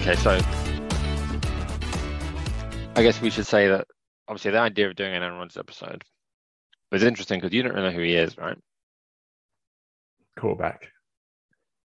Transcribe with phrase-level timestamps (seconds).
[0.00, 0.12] Yeah.
[0.12, 0.16] Okay.
[0.16, 0.38] So
[2.96, 3.86] I guess we should say that
[4.28, 6.02] obviously the idea of doing an Aaron Rodgers episode
[6.90, 8.56] was interesting because you don't really know who he is, right?
[10.38, 10.88] Quarterback.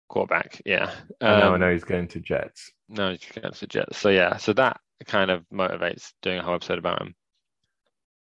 [0.08, 0.62] Quarterback.
[0.66, 0.91] Yeah.
[1.22, 1.52] I know.
[1.52, 2.72] I Um, know he's going to Jets.
[2.90, 3.98] No, he's going to Jets.
[3.98, 4.38] So yeah.
[4.38, 7.16] So that kind of motivates doing a whole episode about him.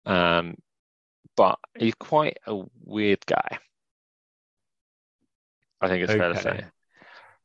[0.04, 0.54] Um,
[1.36, 3.58] but he's quite a weird guy.
[5.80, 6.64] I think it's fair to say.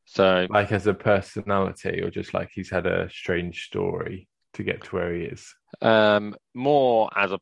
[0.05, 4.83] So Like as a personality, or just like he's had a strange story to get
[4.83, 5.53] to where he is.
[5.81, 7.39] um, more as a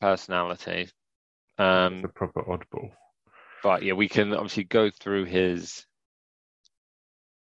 [0.00, 0.88] personality.
[1.58, 2.90] Um, a proper oddball.
[3.62, 5.84] but yeah, we can obviously go through his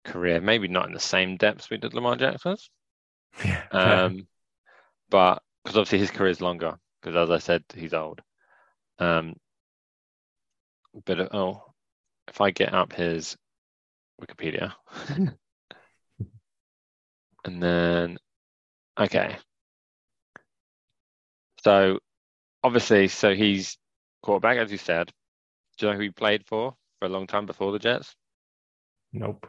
[0.06, 2.70] career, maybe not in the same depths we did Lamar Jackson's,
[3.46, 3.64] Yeah.
[3.72, 4.28] um,
[5.10, 8.22] but because obviously his career is longer, because as I said, he's old.
[9.00, 9.36] Um,
[11.06, 11.64] but oh,
[12.28, 13.38] if I get up his
[14.22, 14.74] Wikipedia,
[17.46, 18.18] and then
[19.00, 19.38] okay,
[21.64, 22.00] so
[22.64, 23.78] obviously, so he's
[24.22, 25.12] quarterback, as you said.
[25.78, 28.16] Do you know who he played for for a long time before the Jets?
[29.14, 29.48] nope.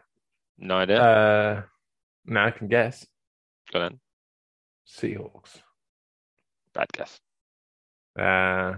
[0.59, 1.01] No idea.
[1.01, 1.63] Uh,
[2.27, 3.07] now I can guess.
[3.73, 3.98] Go on.
[4.87, 5.63] Seahawks.
[6.75, 7.19] Bad guess.
[8.19, 8.75] Uh,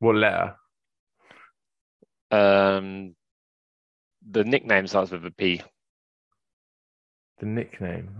[0.00, 0.56] what letter?
[2.30, 3.14] Um,
[4.30, 5.62] the nickname starts with a P,
[7.40, 8.10] The nickname.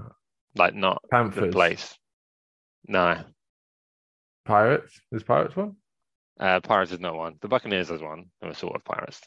[0.56, 1.96] like not the place.
[2.88, 3.18] No,
[4.44, 5.00] Pirates.
[5.12, 5.76] Is Pirates one?
[6.40, 7.34] uh, Pirates is not one.
[7.40, 8.26] The Buccaneers is one.
[8.40, 9.20] They were sort of Pirates.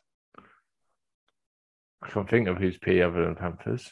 [2.01, 3.89] I can't think of who's P other than Panthers.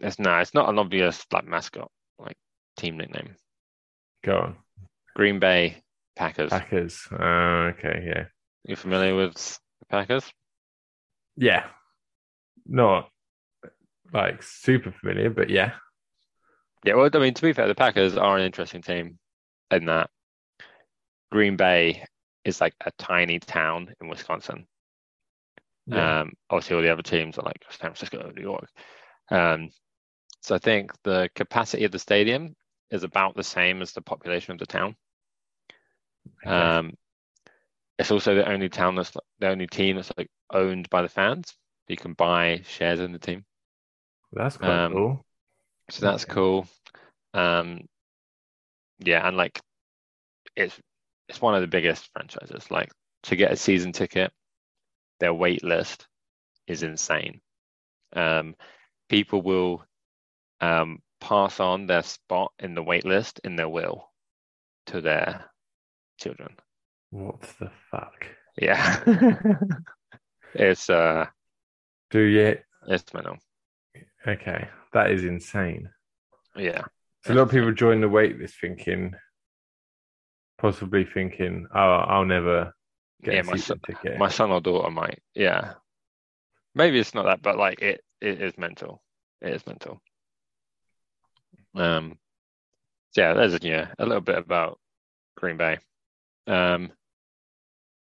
[0.00, 2.36] It's no, it's not an obvious like mascot, like
[2.76, 3.34] team nickname.
[4.24, 4.56] Go on.
[5.14, 5.82] Green Bay
[6.14, 6.50] Packers.
[6.50, 7.00] Packers.
[7.10, 8.24] Uh, okay, yeah.
[8.64, 10.30] You familiar with the Packers?
[11.36, 11.66] Yeah.
[12.68, 13.10] Not
[14.12, 15.72] like super familiar, but yeah.
[16.84, 19.18] Yeah, well, I mean, to be fair, the Packers are an interesting team
[19.70, 20.10] in that
[21.32, 22.04] Green Bay
[22.44, 24.66] is like a tiny town in Wisconsin.
[25.86, 26.20] Yeah.
[26.20, 28.68] Um, obviously, all the other teams are like San Francisco, New York.
[29.30, 29.70] Um,
[30.42, 32.54] so I think the capacity of the stadium
[32.90, 34.94] is about the same as the population of the town.
[36.44, 36.54] Okay.
[36.54, 36.94] Um,
[37.98, 41.54] it's also the only town that's the only team that's like owned by the fans.
[41.88, 43.44] You can buy shares in the team,
[44.32, 45.24] That's quite um, cool.
[45.90, 46.66] so that's cool.
[47.34, 47.86] Um,
[48.98, 49.60] yeah, and like
[50.56, 50.78] it's
[51.28, 52.70] it's one of the biggest franchises.
[52.70, 52.90] Like
[53.24, 54.32] to get a season ticket,
[55.20, 56.06] their wait list
[56.66, 57.40] is insane.
[58.14, 58.54] Um,
[59.08, 59.84] people will
[60.60, 64.10] um, pass on their spot in the wait list in their will
[64.86, 65.44] to their
[66.18, 66.56] children.
[67.10, 68.26] What the fuck?
[68.56, 69.02] Yeah,
[70.54, 71.26] it's uh,
[72.10, 72.58] Do you?
[72.88, 73.38] it's mental.
[74.26, 75.88] Okay, that is insane.
[76.56, 76.84] Yeah,
[77.24, 79.14] So a lot of people join the wait list thinking,
[80.58, 82.74] possibly thinking, "Oh, I'll never
[83.22, 85.22] get Yeah, a my season ticket." my son or daughter might.
[85.34, 85.74] Yeah,
[86.74, 89.02] maybe it's not that, but like it, it is mental.
[89.40, 90.00] It is mental.
[91.74, 92.18] Um,
[93.12, 94.78] so yeah, there's yeah a little bit about
[95.36, 95.78] Green Bay.
[96.46, 96.92] Um,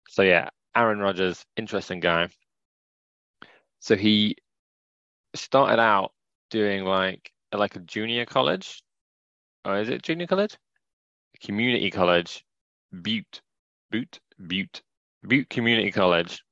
[0.09, 2.29] so yeah, Aaron Rodgers, interesting guy.
[3.81, 4.37] So he
[5.35, 6.13] started out
[6.51, 8.83] doing like like a junior college,
[9.65, 10.57] or is it junior college?
[11.43, 12.45] Community college,
[13.03, 13.41] Butte,
[13.91, 14.83] Butte, Butte,
[15.27, 16.43] Butte Community College,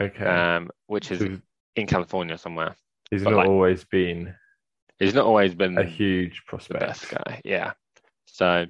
[0.00, 1.38] okay, um, which is so
[1.76, 2.74] in California somewhere.
[3.10, 4.34] he's but not like- always been
[4.98, 6.80] He's not always been a huge the prospect.
[6.80, 7.42] best guy.
[7.44, 7.74] Yeah.
[8.24, 8.64] So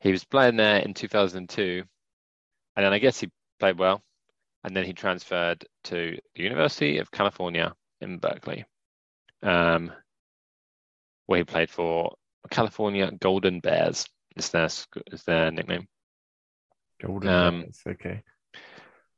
[0.00, 1.82] he was playing there in 2002,
[2.76, 3.28] and then I guess he
[3.58, 4.02] played well,
[4.66, 8.64] and then he transferred to the University of California in Berkeley,
[9.42, 9.92] um,
[11.26, 12.16] where he played for
[12.50, 14.06] California Golden Bears.
[14.34, 14.68] Is their
[15.12, 15.86] is their nickname?
[17.00, 18.22] Golden Um, Bears, okay.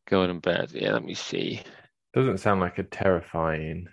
[0.07, 0.75] Golden Bears.
[0.75, 1.63] Yeah, let me see.
[2.13, 3.89] Doesn't sound like a terrifying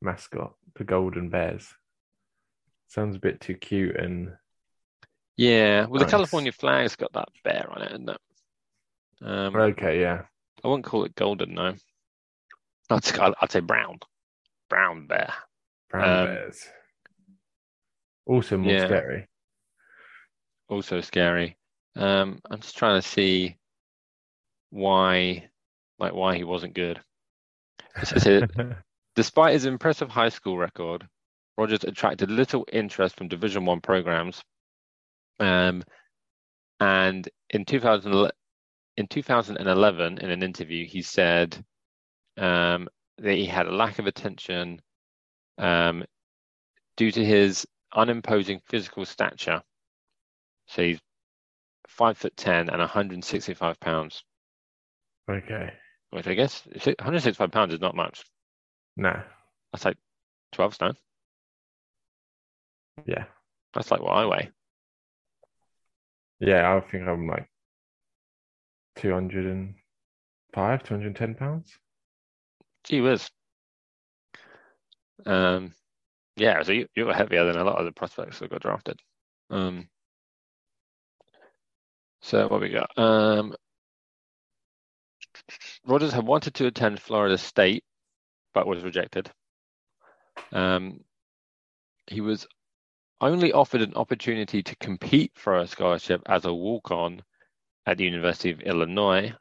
[0.00, 1.74] mascot, the Golden Bears.
[2.86, 4.32] Sounds a bit too cute and
[5.36, 8.20] Yeah, well, the California flag's got that bear on it, isn't it?
[9.22, 10.22] Um, okay, yeah.
[10.64, 11.74] I wouldn't call it golden, no.
[12.90, 13.98] I'd, say- I'd I'd say brown,
[14.68, 15.32] brown bear.
[15.90, 16.66] Brown Um, bears.
[18.26, 18.86] Also more yeah.
[18.86, 19.28] scary.
[20.68, 21.56] Also scary.
[21.96, 23.56] Um, I'm just trying to see
[24.70, 25.48] why,
[25.98, 27.00] like, why he wasn't good.
[28.00, 28.48] It says here,
[29.16, 31.06] despite his impressive high school record,
[31.58, 34.42] Rodgers attracted little interest from Division One programs.
[35.40, 35.82] Um,
[36.80, 38.30] and in 2000,
[38.96, 41.64] in 2011, in an interview, he said
[42.36, 44.80] um, that he had a lack of attention
[45.58, 46.04] um,
[46.96, 49.62] due to his unimposing physical stature.
[50.66, 51.00] So he's
[51.88, 54.24] five foot ten and 165 pounds,
[55.30, 55.72] Okay.
[56.10, 58.24] which I guess 165 pounds is not much.
[58.96, 59.22] No.
[59.72, 59.96] That's like
[60.52, 60.94] 12 stone.
[63.06, 63.24] Yeah.
[63.74, 64.50] That's like what I weigh.
[66.40, 67.48] Yeah, I think I'm like
[68.96, 71.78] 205, 210 pounds.
[72.84, 73.30] Gee whiz.
[75.24, 75.74] Um,
[76.36, 78.98] yeah, so you, you were heavier than a lot of the prospects that got drafted.
[79.50, 79.88] Um,
[82.20, 82.96] so what we got?
[82.98, 83.54] Um,
[85.86, 87.84] Rodgers had wanted to attend Florida State,
[88.54, 89.30] but was rejected.
[90.52, 91.00] Um,
[92.06, 92.46] he was
[93.20, 97.22] only offered an opportunity to compete for a scholarship as a walk-on
[97.86, 99.32] at the University of Illinois,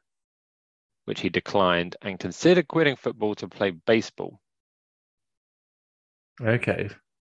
[1.06, 4.40] which he declined and considered quitting football to play baseball
[6.42, 6.90] Okay.
[6.90, 6.96] So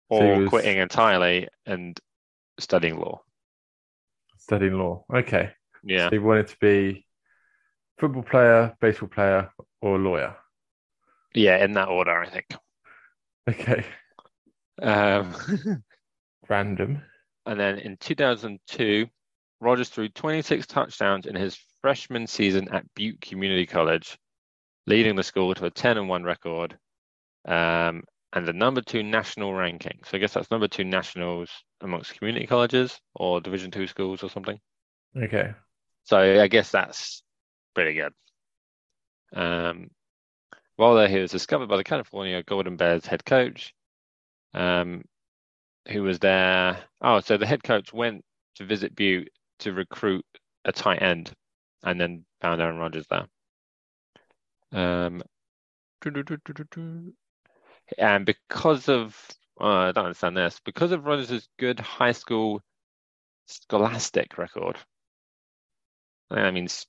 [0.09, 1.99] or was quitting entirely and
[2.59, 3.21] studying law.
[4.37, 5.05] studying law.
[5.13, 5.51] Okay.
[5.83, 6.05] Yeah.
[6.07, 7.05] So he wanted to be
[7.99, 10.35] football player, baseball player, or lawyer.
[11.33, 12.47] Yeah, in that order, I think.
[13.49, 13.85] Okay.
[14.81, 15.35] Um,
[16.49, 17.01] Random.
[17.45, 19.07] and then in 2002,
[19.65, 24.15] Rodgers threw 26 touchdowns in his freshman season at Butte Community College,
[24.85, 26.77] leading the school to a 10 and 1 record
[27.47, 28.03] um,
[28.33, 29.99] and the number two national ranking.
[30.05, 31.49] So I guess that's number two nationals
[31.81, 34.59] amongst community colleges or Division two schools or something.
[35.17, 35.53] Okay.
[36.03, 37.23] So I guess that's
[37.73, 38.13] pretty good.
[39.35, 39.87] Um,
[40.75, 43.73] while there, he was discovered by the California Golden Bears head coach,
[44.53, 45.03] um,
[45.87, 46.77] who was there.
[47.01, 48.23] Oh, so the head coach went
[48.55, 49.29] to visit Butte
[49.59, 50.25] to recruit
[50.65, 51.31] a tight end,
[51.83, 53.25] and then found Aaron Rodgers there.
[54.71, 55.23] Um,
[57.97, 59.15] and because of
[59.59, 62.61] uh, I don't understand this, because of Rodgers' good high school
[63.47, 64.77] scholastic record.
[66.29, 66.87] I think that means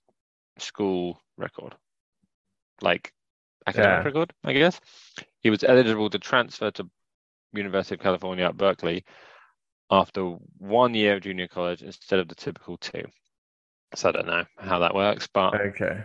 [0.59, 1.75] school record,
[2.81, 3.13] like
[3.67, 4.05] academic Yeah.
[4.05, 4.81] record, I guess.
[5.43, 6.91] He was eligible to transfer to
[7.53, 9.05] University of California at Berkeley
[9.91, 10.23] after
[10.59, 13.05] one year of junior college instead of the typical two.
[13.95, 16.03] So I don't know how that works, but Okay.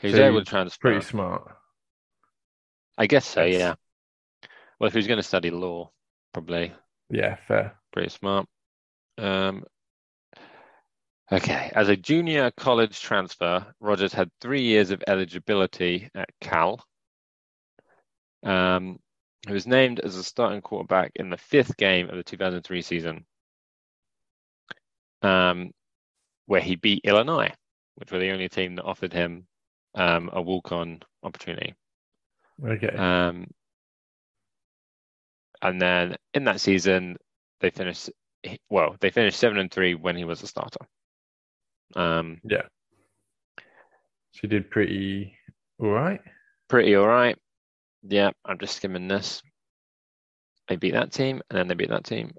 [0.00, 0.80] he was So able to he's transfer.
[0.80, 1.56] Pretty smart.
[2.98, 3.60] I guess so, Yes.
[3.60, 3.74] yeah.
[4.78, 5.90] Well, if he's going to study law,
[6.32, 6.72] probably
[7.10, 7.78] Yeah, fair.
[7.92, 8.46] pretty smart.
[9.18, 9.64] Um,
[11.30, 16.84] okay, as a junior college transfer, Rodgers had three years of eligibility at Cal.
[18.42, 18.98] Um,
[19.46, 23.24] he was named as a starting quarterback in the fifth game of the 2003 season,
[25.22, 25.72] um,
[26.46, 27.52] where he beat Illinois,
[27.96, 29.46] which were the only team that offered him
[29.94, 31.74] um, a walk-on opportunity.
[32.64, 32.88] Okay.
[32.88, 33.48] Um,
[35.60, 37.16] and then in that season,
[37.60, 38.10] they finished
[38.68, 38.96] well.
[39.00, 40.86] They finished seven and three when he was a starter.
[41.96, 42.62] Um, yeah.
[44.32, 45.36] So you did pretty
[45.78, 46.20] all right.
[46.68, 47.36] pretty all right.
[48.06, 49.42] Yeah, I'm just skimming this.
[50.68, 52.32] They beat that team, and then they beat that team.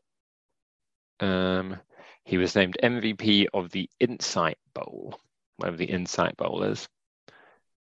[1.19, 1.77] Um,
[2.23, 5.19] he was named MVP of the Insight Bowl,
[5.57, 6.87] whatever the Insight Bowl is.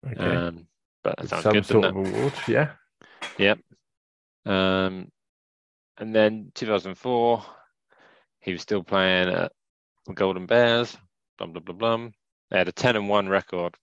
[0.06, 0.16] Okay.
[0.16, 0.68] Um,
[1.04, 2.34] but that sounds Some good, sort of award.
[2.48, 3.56] Yeah.
[4.46, 5.10] Um,
[5.98, 7.44] and then 2004,
[8.42, 9.52] he was still playing at
[10.06, 10.98] the Golden Bears.
[11.38, 12.10] Blah blah blah blah.
[12.52, 13.76] They had a 10 and 1 record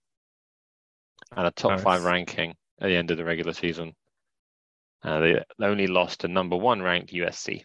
[1.35, 1.83] and a top Nice.
[1.83, 3.93] five ranking at the end of the regular season.
[5.03, 7.63] Uh, they, only lost to number one ranked USC.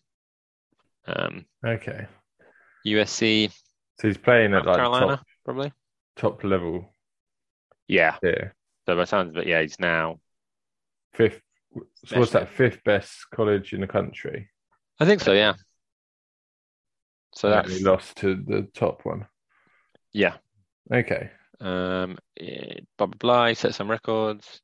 [1.07, 2.07] Um, Okay.
[2.87, 3.51] USC,
[4.01, 5.73] So he's playing at like Carolina, top probably.
[6.17, 6.95] top level
[7.89, 8.17] Yeah.
[8.23, 8.51] Yeah.
[8.87, 10.21] So by sounds of it, yeah, he's now.
[11.15, 11.41] Fifth.
[12.05, 12.49] So what's that?
[12.49, 14.49] Fifth best college in the country.
[15.01, 15.33] I think so.
[15.33, 15.55] Yeah.
[17.35, 19.27] So And that's he lost to the top one.
[20.13, 20.37] yeah.
[20.93, 21.31] Okay.
[21.61, 23.47] Um, eh, blah blah blah.
[23.49, 24.61] He set some records.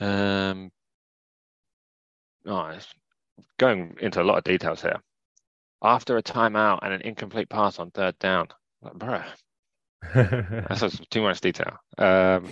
[0.00, 0.70] Um,
[2.46, 2.72] oh,
[3.58, 5.00] going into a lot of details here.
[5.82, 8.48] After a timeout and an incomplete pass on third down,
[8.82, 9.24] like, bruh,
[10.68, 11.76] that's too much detail.
[11.98, 12.48] Um,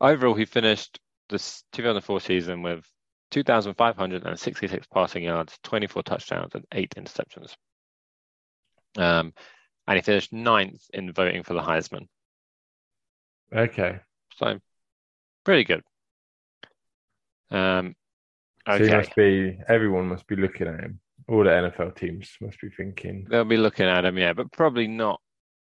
[0.00, 2.84] overall, he finished this 2004 season with
[3.32, 7.54] 2,566 passing yards, 24 touchdowns, and eight interceptions.
[8.96, 9.32] Um,
[9.86, 12.06] and he finished ninth in voting for the Heisman.
[13.52, 14.00] okay.
[14.36, 14.58] So
[15.44, 15.82] pretty good.
[17.50, 17.94] Um,
[18.68, 19.58] So he must be.
[19.68, 21.00] Everyone must be looking at him.
[21.28, 23.26] All the NFL teams must be thinking.
[23.28, 25.20] they'll be looking at him, yeah, but probably not.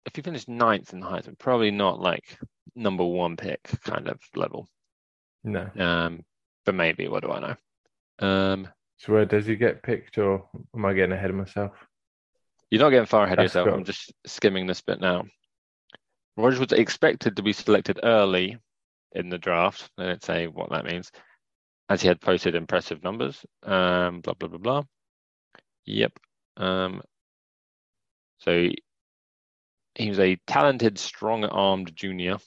[0.06, 2.38] If he finished ninth in the Heisman, probably not like
[2.76, 4.68] number one pick kind of level.
[5.44, 5.70] No.
[5.78, 6.24] Um,
[6.66, 8.28] but maybe, what do I know?
[8.28, 11.72] Um, So where does he get picked, or am I getting ahead of myself?
[12.72, 13.68] you're not getting far ahead of yourself.
[13.68, 13.74] cool.
[13.78, 15.26] I'm just skimming this bit now.
[16.38, 18.58] Rodgers was expected to be selected early
[19.14, 19.90] in the draft.
[19.98, 21.12] They don't say what that means,
[21.89, 23.43] as he had posted impressive numbers.
[23.63, 24.84] Um, blah blah blah blah.
[25.86, 26.19] Yep.
[26.58, 27.01] Um,
[28.39, 28.69] so
[29.96, 32.38] he, was a talented, strong-armed junior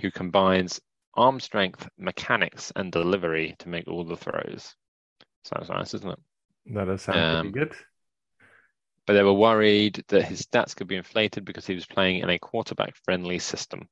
[0.00, 0.80] who combines
[1.14, 4.74] arm strength, mechanics, and delivery to make all the throws.
[5.44, 6.18] Sounds nice, isn't it?
[6.74, 7.76] That does sound Um, pretty good.
[9.06, 12.28] But they were worried that his stats could be inflated because he was playing in
[12.28, 13.88] a quarterback-friendly system,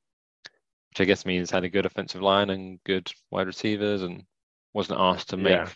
[0.89, 4.25] which I guess means had a good offensive line and good wide receivers and
[4.73, 5.69] wasn't asked to make Yeah.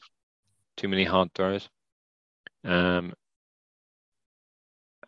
[0.77, 1.69] too many hard throws.
[2.63, 3.13] Um,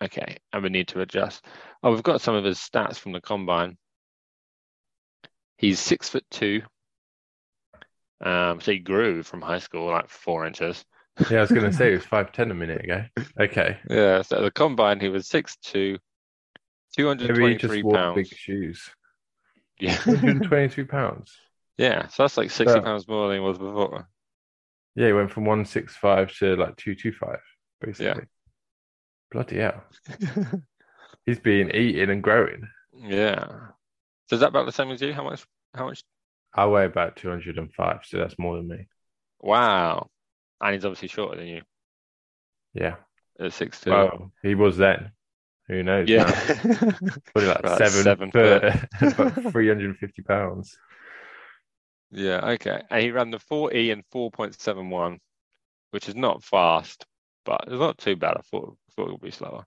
[0.01, 1.45] okay, and we need to adjust.
[1.81, 3.77] Oh, we've got some of his stats from the combine.
[5.57, 6.61] He's six foot two.
[8.21, 10.83] Um, so he grew from high school like four inches.
[11.29, 13.03] Yeah, I was going to say it was five ten a minute ago.
[13.39, 15.97] Okay, Yeah, so the combine he was six two,
[16.97, 18.15] two hundred maybe he twenty-three pounds.
[18.29, 18.89] big shoes.
[19.79, 21.35] Yeah, 122 pounds.
[21.77, 22.07] Yeah.
[22.07, 22.83] So that's like sixty Yeah.
[22.83, 24.07] pounds more than he was before.
[24.95, 27.39] Yeah, he went from 165 to like 225,
[27.81, 28.05] basically.
[28.05, 28.19] Yeah.
[29.31, 29.83] Bloody hell.
[31.25, 32.67] He's been eating and growing.
[32.95, 33.47] Yeah.
[34.27, 35.11] So is that about the same as you?
[35.11, 35.43] How much?
[35.73, 36.03] How much?
[36.53, 38.87] I weigh about 205, so that's more than me.
[39.39, 40.09] Wow.
[40.61, 41.61] And he's obviously shorter than you
[42.75, 42.97] Yeah.
[43.39, 43.89] at six two.
[43.89, 45.11] Well, he was then.
[45.69, 46.07] Who knows?
[46.07, 46.25] Yeah.
[46.63, 46.81] now?
[47.33, 48.63] Probably like About seven, seven foot,
[49.01, 50.77] about 350 pounds.
[52.13, 52.81] Yeah, okay.
[52.89, 55.17] And he ran the 4E and 4.71,
[55.91, 57.05] which is not fast,
[57.43, 58.37] but it's not too bad.
[58.37, 59.65] I thought, thought it would be slower.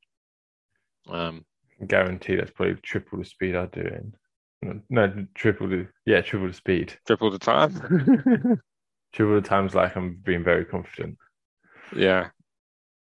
[1.08, 1.44] Um,
[1.86, 4.14] Guarantee that's probably triple the speed I do in.
[4.62, 6.96] No, no, triple the yeah, triple the speed.
[7.06, 7.72] triple the time.
[9.12, 11.16] Triple the times like I'm being very confident.
[11.94, 12.30] Yeah.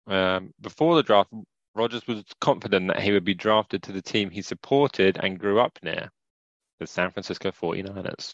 [0.07, 1.29] Um, before the draft,
[1.75, 5.59] Rodgers was confident that he would be drafted to the team he supported and grew
[5.59, 6.09] up near,
[6.79, 8.33] the San Francisco 49ers,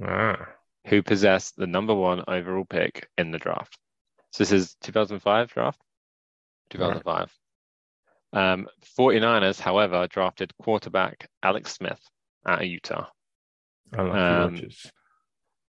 [0.00, 0.46] Ah,
[0.86, 3.78] who possessed the number one overall pick in the draft.
[4.32, 5.80] So this is 2005 draft?
[6.70, 7.30] 2005.
[8.32, 8.66] Um,
[8.98, 12.00] 49ers, however, drafted quarterback Alex Smith
[12.46, 13.06] out of Utah.
[13.92, 14.92] unlucky Um, Rodgers.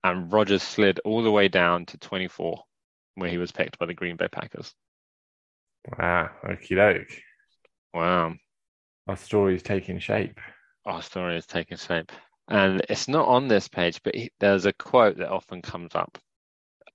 [0.03, 2.61] And Rodgers slid all the way down to 24,
[3.15, 4.73] where he was picked by the Green Bay Packers.
[5.97, 6.29] Wow.
[6.43, 7.21] okie doke.
[7.93, 8.35] Wow.
[9.07, 10.39] Our story is taking shape.
[10.85, 12.11] our story is taking shape.
[12.49, 16.17] And it's not on this page, but he, there's a quote that often comes up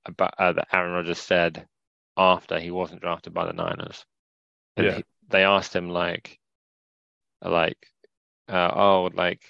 [0.04, 1.66] about uh, that Aaron Rodgers said
[2.16, 4.04] after he wasn't drafted by the Niners.
[4.76, 4.96] And Yeah.
[4.96, 6.38] he, they asked him like,
[7.42, 7.78] like,
[8.48, 9.42] uh, oh, like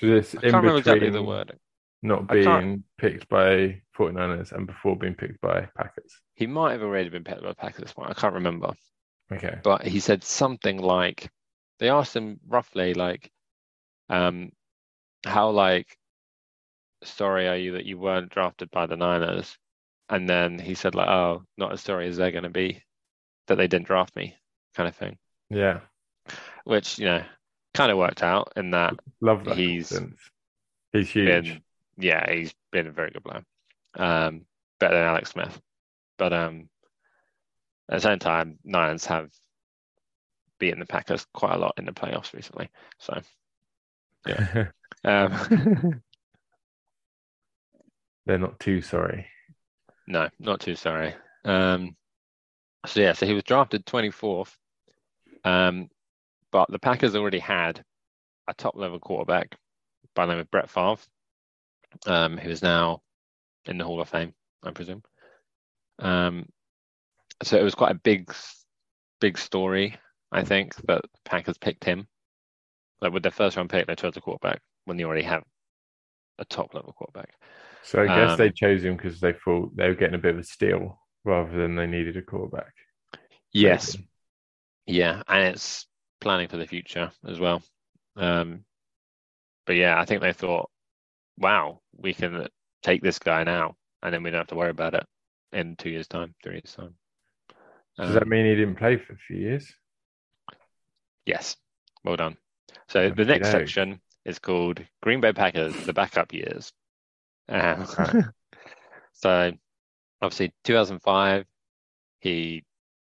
[0.00, 1.58] this I can't remember exactly the word.
[2.02, 6.20] not being picked by 49ers and before being picked by Packers.
[6.34, 8.10] He might have already been picked by Packers at this point.
[8.10, 8.72] I can't remember,
[9.32, 9.58] Okay.
[9.62, 11.30] but he said something like,
[11.78, 13.30] they asked him roughly like,
[14.08, 14.52] um,
[15.24, 15.98] how like
[17.04, 19.56] sorry are you that you weren't drafted by the Niners?
[20.08, 22.82] And then he said like, oh, not as sorry as they're going to be
[23.46, 24.36] that they didn't draft me,
[24.74, 25.18] kind of thing.
[25.50, 25.80] Yeah.
[26.64, 27.22] Which you know,
[27.74, 29.56] kind of worked out in that Love that.
[29.56, 29.92] He's.
[30.92, 31.26] He's huge.
[31.26, 31.62] been,
[31.98, 33.44] yeah, he's been a very good player,
[33.96, 34.46] um,
[34.80, 35.60] better than Alex Smith.
[36.16, 36.70] But um,
[37.90, 39.30] at the same time, Niners have
[40.58, 42.70] beaten the Packers quite a lot in the playoffs recently.
[42.98, 43.20] So
[45.04, 46.02] um,
[48.26, 49.26] They're not too sorry.
[50.06, 51.14] No, not too sorry.
[51.44, 51.96] Um,
[52.86, 54.54] so yeah, so he was drafted 24th,
[55.44, 55.88] um,
[56.52, 57.82] but the Packers already had
[58.46, 59.56] a top level quarterback
[60.14, 61.02] by the name of Brett Favre,
[62.06, 63.02] um, who is now
[63.66, 65.02] in the Hall of Fame, I presume.
[65.98, 66.46] Um,
[67.42, 68.32] so it was quite a big,
[69.20, 69.96] big story,
[70.32, 72.08] I think, that Packers picked him.
[73.00, 75.44] Like with their first round pick, they chose a quarterback when they already have
[76.38, 77.34] a top level quarterback.
[77.82, 80.34] So I guess Um, they chose him because they thought they were getting a bit
[80.34, 82.72] of a steal rather than they needed a quarterback.
[83.52, 84.08] Yes, Maybe.
[84.86, 85.86] Yeah, and it's
[86.20, 87.62] planning for the future as well.
[88.16, 88.64] Um,
[89.66, 90.70] but yeah, I think they thought,
[91.38, 92.48] wow, we can
[92.82, 95.06] take this guy now, and then we don't have to worry about it
[95.52, 96.96] in two years' time, three years' time.
[98.02, 99.72] Does that Um, mean he didn't play for a few years?
[101.26, 101.56] yes,
[102.04, 102.36] well done.
[102.88, 106.72] So the next section is called Green Bay Packers, the backup years.
[107.48, 108.24] Um, Right.
[109.12, 109.52] so
[110.22, 111.46] obviously 2005,
[112.20, 112.64] he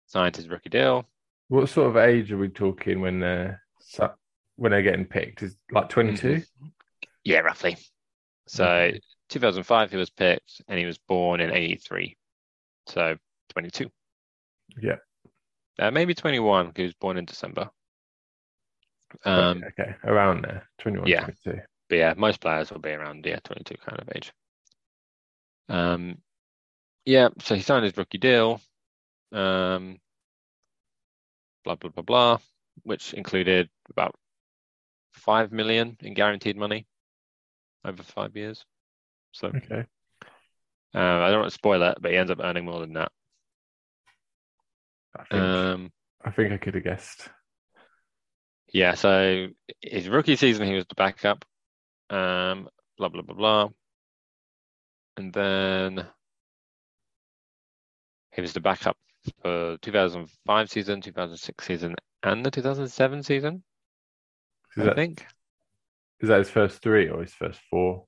[0.07, 1.05] signed his rookie deal.
[1.49, 3.61] What sort of age are we talking when they're
[4.55, 5.43] when they're getting picked?
[5.43, 6.43] Is like 22?
[7.23, 7.77] Yeah, roughly.
[8.47, 9.01] So Okay.
[9.29, 12.15] 2005 he was picked and he was born in 83.
[12.87, 13.15] So
[13.49, 13.89] 22.
[14.81, 14.95] Yeah.
[15.79, 17.69] Uh, maybe 21 because he was born in December.
[19.25, 21.23] Um, okay, around there, 21, yeah.
[21.23, 21.59] 22.
[21.89, 24.31] but yeah, most players will be around yeah 22 kind of age.
[25.69, 26.17] Um,
[27.05, 28.61] yeah, so he signed his rookie deal.
[29.31, 29.99] Um,
[31.63, 32.37] blah blah blah blah,
[32.83, 34.15] which included about
[35.13, 36.85] five million in guaranteed money
[37.85, 38.65] over five years.
[39.31, 39.85] So Okay.
[40.93, 43.11] uh, I don't want to spoil it, but he ends up earning more than that.
[45.15, 45.91] I think Um,
[46.23, 47.29] I think I could have guessed.
[48.71, 49.47] Yeah, so
[49.81, 51.45] his rookie season he was the backup.
[52.09, 53.69] Um, blah blah blah blah,
[55.17, 56.05] and then
[58.31, 58.97] he was the backup
[59.41, 63.63] for 2005 season, 2006 season, and the 2007 season.
[64.75, 65.25] Is I that think.
[66.21, 68.05] is that his first three or his first four?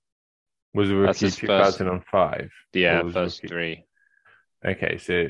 [0.74, 2.50] Was That's rookie his first- 2005?
[2.74, 3.86] Yeah, first rookie- three.
[4.66, 5.28] Okay, so,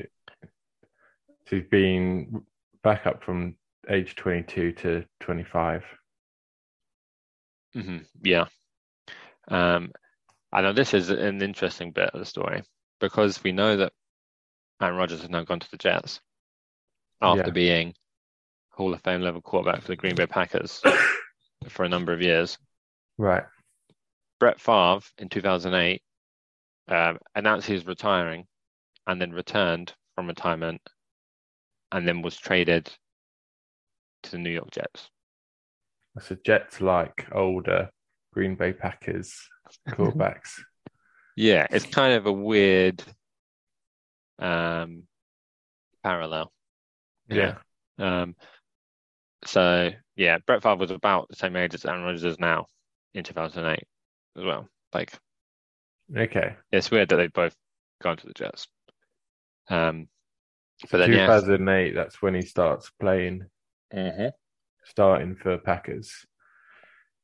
[1.46, 2.42] so he's been
[2.82, 3.56] back up from
[3.88, 5.84] age 22 to 25.
[7.74, 8.46] hmm Yeah.
[9.48, 9.92] Um,
[10.52, 12.62] I know this is an interesting bit of the story
[13.00, 13.92] because we know that
[14.80, 16.20] Aaron Rodgers has now gone to the Jets
[17.20, 17.50] after Yeah.
[17.50, 17.94] being
[18.70, 20.80] Hall of Fame level quarterback for the Green Bay Packers
[21.68, 22.58] for a number of years.
[23.18, 23.44] Right.
[24.40, 26.02] Brett Favre in 2008
[26.88, 28.46] um, announced he was retiring
[29.06, 30.80] and then returned from retirement
[31.92, 32.90] and then was traded
[34.24, 35.10] to the New York Jets.
[36.20, 37.90] So Jets like older
[38.32, 39.34] Green Bay Packers
[39.88, 40.60] quarterbacks.
[41.36, 43.02] Yeah, it's kind of a weird
[44.38, 45.04] um,
[46.02, 46.52] parallel.
[47.28, 47.56] yeah.
[47.98, 48.34] Um,
[49.44, 52.66] so yeah, Brett Favre was about the same age as Aaron Rodgers is now
[53.14, 53.82] in 2008
[54.36, 54.68] as well.
[54.92, 55.12] Like
[56.16, 56.54] Okay.
[56.70, 57.54] it's weird that they've both
[58.02, 58.68] gone to the Jets.
[59.68, 60.08] Um,
[60.80, 63.46] So but then yeah, 2008, that's when he starts playing,
[63.92, 64.32] Mhm.
[64.84, 66.26] starting for Packers,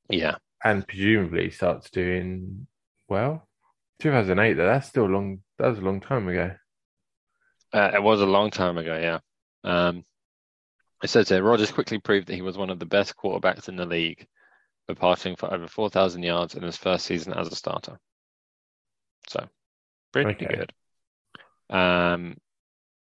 [0.09, 2.67] yeah, and presumably starts doing
[3.09, 3.49] well.
[4.01, 5.43] 2008, though, that's still a long.
[5.59, 6.57] That was a long time ago.
[7.73, 8.99] uh, it was a long time ago.
[8.99, 9.21] Yeah.
[9.63, 10.05] Um,
[11.03, 13.77] it says here Rodgers quickly proved that he was one of the best quarterbacks in
[13.77, 14.27] the league,
[14.89, 17.99] by passing for over 4,000 yards in his first season as a starter.
[19.29, 19.49] So
[20.13, 20.47] pretty Okay.
[20.57, 20.73] good.
[21.75, 22.37] Um,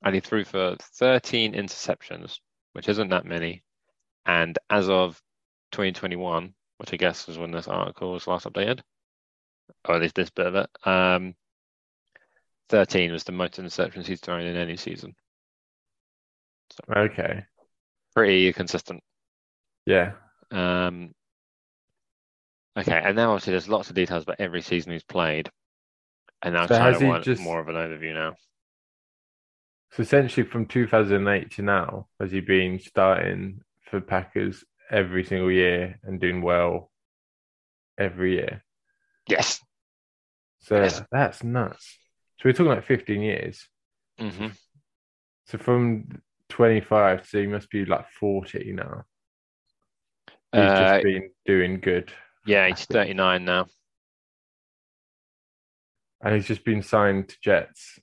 [0.02, 2.38] and he threw for 13 interceptions,
[2.76, 3.62] which isn't that many.
[4.26, 5.18] And as of
[5.72, 8.80] 2021, which I guess is when this article was last updated,
[9.88, 11.34] or at least this bit of it, um,
[12.68, 15.14] 13 was the most interceptions he's thrown in any season.
[16.94, 17.46] Okay.
[18.14, 19.02] Pretty consistent.
[19.86, 20.12] Yeah.
[20.50, 21.12] Um,
[22.78, 25.48] okay, and now obviously there's lots of details about every season he's played.
[26.42, 28.34] And I So kind of want just- more of an overview now.
[29.96, 35.98] So essentially, from 2008 to now, has he been starting for Packers every single year
[36.02, 36.90] and doing well
[37.96, 38.62] every year?
[39.26, 39.62] Yes.
[40.58, 41.02] So Yes.
[41.10, 41.98] that's nuts.
[42.38, 43.66] So we're talking like 15 years.
[44.18, 44.48] hmm
[45.46, 49.04] So from 25 so he must be like 40 now.
[50.52, 52.12] He's Uh, just been doing good.
[52.44, 53.66] yeah, he's 39 now.
[56.20, 57.98] And he's just been signed to Jets.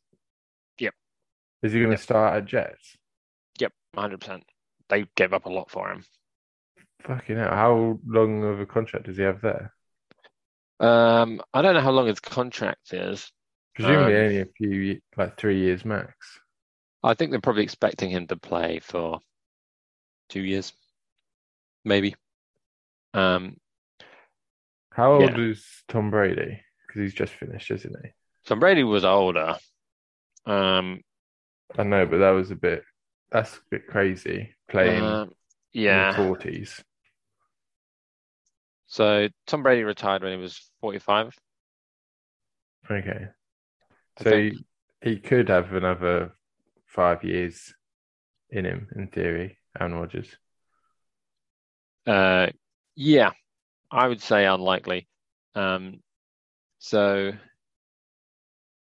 [1.64, 2.00] Is he going to Yep.
[2.02, 2.98] start at Jets?
[3.60, 4.44] Yep, 100%.
[4.90, 6.06] They gave up a lot for him.
[7.04, 7.50] Fucking hell.
[7.52, 9.74] How long of a contract does he have there?
[10.80, 13.32] Um, I don't know how long his contract is.
[13.76, 16.40] Presumably Um, only a few, like three years max.
[17.02, 19.20] I think they're probably expecting him to play for
[20.30, 20.74] two years,
[21.84, 22.16] maybe.
[23.14, 23.58] Um,
[24.92, 25.40] How old Yeah.
[25.46, 26.62] is Tom Brady?
[26.86, 28.12] Because he's just finished, isn't he?
[28.46, 29.58] Tom Brady was older.
[30.46, 31.02] Um,
[31.78, 32.84] I know, but that was a bit,
[33.32, 35.26] that's a bit crazy playing uh,
[35.88, 36.14] in yeah.
[36.16, 36.84] 40s.
[38.88, 41.38] So Tom Brady retired when he was 45.
[42.90, 43.28] Okay.
[44.20, 44.54] I So think.
[45.02, 46.36] he, he could have another
[46.86, 47.74] five years
[48.50, 50.38] in him, in theory, Aaron Rodgers.
[52.06, 52.48] Uh,
[52.96, 53.32] yeah,
[53.92, 55.08] I would say unlikely.
[55.56, 56.02] Um,
[56.80, 57.34] so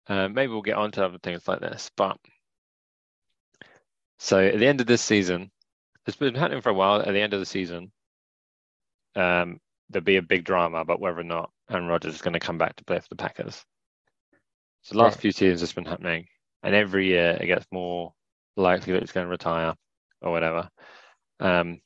[0.07, 2.17] uh, maybe we'll get on to other things like this, but
[4.23, 5.51] so at the end of this season,
[6.07, 7.01] it's been happening for a while.
[7.01, 7.91] At the end of the season,
[9.15, 9.59] um,
[9.89, 12.57] there'll be a big drama about whether or not Aaron Rodgers is going to come
[12.57, 13.65] back to play for the Packers.
[14.83, 15.21] So the last Right.
[15.21, 16.27] few seasons it's been happening,
[16.63, 18.13] and every year it gets more
[18.55, 19.75] likely that he's going to retire
[20.21, 20.69] or whatever.
[21.41, 21.81] Um,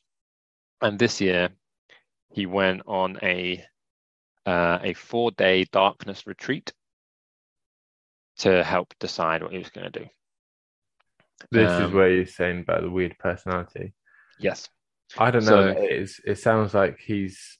[0.81, 1.49] and this year
[2.33, 3.65] he went on a
[4.45, 6.71] uh, a four day darkness retreat
[8.37, 10.07] to help decide what he was going to do.
[11.51, 13.93] This is Um, where you're saying about the weird personality.
[14.39, 14.69] Yes.
[15.17, 16.19] I don't know So- it is.
[16.25, 17.57] It sounds like he's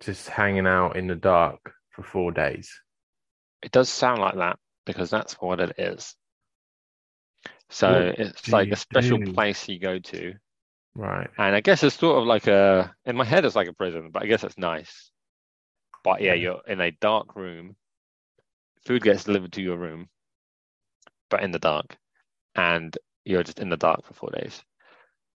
[0.00, 2.70] just hanging out in the dark for four days.
[3.62, 6.14] It does sound like that because that's what it is.
[7.68, 9.32] So What it's like a special do?
[9.32, 10.34] place you go to.
[10.94, 11.30] Right.
[11.38, 14.10] And I guess it's sort of like a, in my head, it's like a prison,
[14.10, 15.10] but I guess it's nice.
[16.02, 16.34] But Yeah.
[16.34, 17.76] you're in a dark room.
[18.86, 20.08] Food gets delivered to your room,
[21.28, 21.96] but in the dark.
[22.56, 24.62] And you're just in the dark for four days.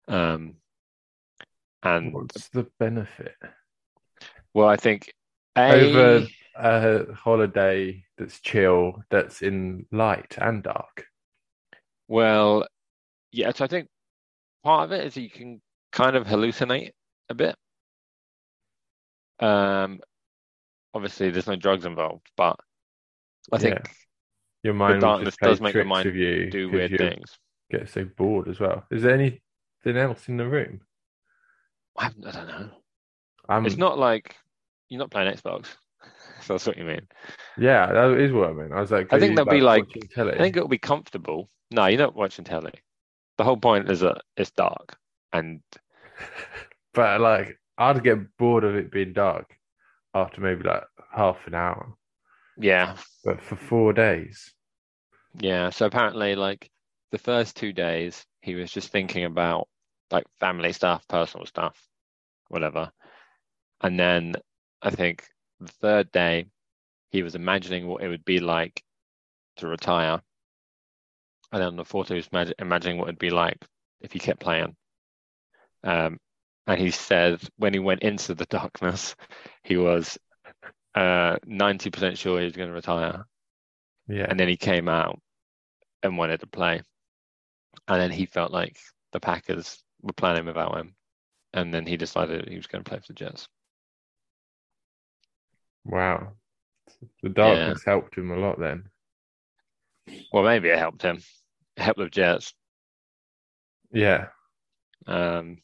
[0.07, 0.55] Um,
[1.83, 3.35] and What's the benefit?
[4.53, 5.13] well, I think
[5.57, 11.05] a, Over a holiday that's chill, that's in light and dark.
[12.07, 12.65] well,
[13.31, 13.87] yeah, so I think
[14.63, 16.91] part of it is you can kind of hallucinate
[17.29, 17.55] a bit.
[19.39, 19.99] Um,
[20.93, 22.57] obviously there's no drugs involved, but
[23.51, 23.91] I think Yeah.
[24.63, 27.37] Your mind will darkness does make the mind you do weird things.
[27.77, 28.85] Get so bored as well.
[28.91, 29.41] Is there anything
[29.85, 30.81] else in the room?
[31.97, 32.69] I, I don't know.
[33.49, 34.35] I'm, It's not like
[34.89, 35.67] you're not playing Xbox.
[36.39, 37.07] If that's what you mean.
[37.57, 38.73] Yeah, that is what I mean.
[38.73, 39.87] I was like, I think you, there'll be like-?
[40.17, 41.49] I think it'll be comfortable.
[41.71, 42.73] No, you're not watching telly.
[43.37, 44.97] The whole point is that it's dark
[45.31, 45.61] and
[46.93, 49.57] But like, I'd get bored of it being dark
[50.13, 50.83] after maybe like
[51.15, 51.95] half an hour.
[52.57, 54.53] yeah, But for four days,
[55.39, 55.69] yeah.
[55.69, 56.69] So apparently, like
[57.13, 59.67] the first two days, he was just thinking about
[60.09, 61.79] like family stuff, personal stuff,
[62.47, 62.91] whatever.
[63.81, 64.33] And then
[64.81, 65.23] I think
[65.59, 66.47] the third day,
[67.11, 68.83] he was imagining what it would be like
[69.57, 70.21] to retire.
[71.51, 73.63] And then the fourth, he was imag- imagining what it'd be like
[74.01, 74.75] if he kept playing.
[75.83, 76.17] Um,
[76.65, 79.15] and he said when he went into the darkness,
[79.63, 80.17] he was
[80.95, 83.25] uh, 90% sure he was going to retire.
[84.07, 85.19] yeah, And then he came out
[86.01, 86.81] and wanted to play.
[87.87, 88.77] And then he felt like
[89.11, 90.95] the Packers were planning without him.
[91.53, 93.47] And then he decided he was going to play for the Jets.
[95.85, 96.33] wow.
[97.21, 98.85] The darkness helped him a lot then.
[100.31, 101.17] Well, maybe it helped him.
[101.77, 102.53] It helped the Jets.
[103.91, 104.27] Yeah.
[105.07, 105.57] Um,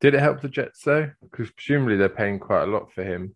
[0.00, 1.10] Did it help the Jets though?
[1.22, 3.34] Because presumably they're paying quite a lot for him,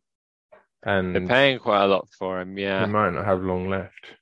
[0.83, 2.87] and they're paying quite a lot for him, yeah.
[2.87, 4.15] he might not have long left.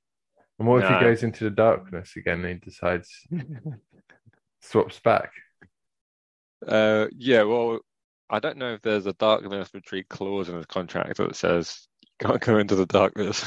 [0.59, 0.99] And what if No.
[0.99, 3.11] he goes into the darkness again and he decides
[4.63, 5.33] swaps back?
[6.67, 7.81] Uh, yeah, well,
[8.31, 12.27] I don't know if there's a darkness retreat clause in his contract that says you
[12.27, 13.45] can't go into the darkness.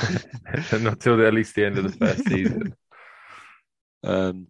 [0.72, 2.76] Not until the- at least the end of the first season.
[4.02, 4.48] Um,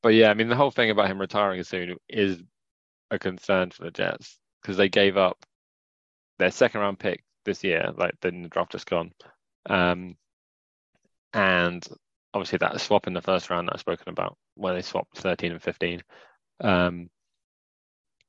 [0.00, 2.40] but yeah, I mean, the whole thing about him retiring soon is
[3.10, 5.44] a concern for the Jets because they gave up
[6.38, 9.10] their second round pick this year, like then the draft just gone.
[9.68, 10.14] Um,
[11.36, 11.86] and
[12.32, 15.52] obviously that swap in the first round that I've spoken about, where they swapped 13
[15.52, 16.02] and 15.
[16.60, 17.10] Um,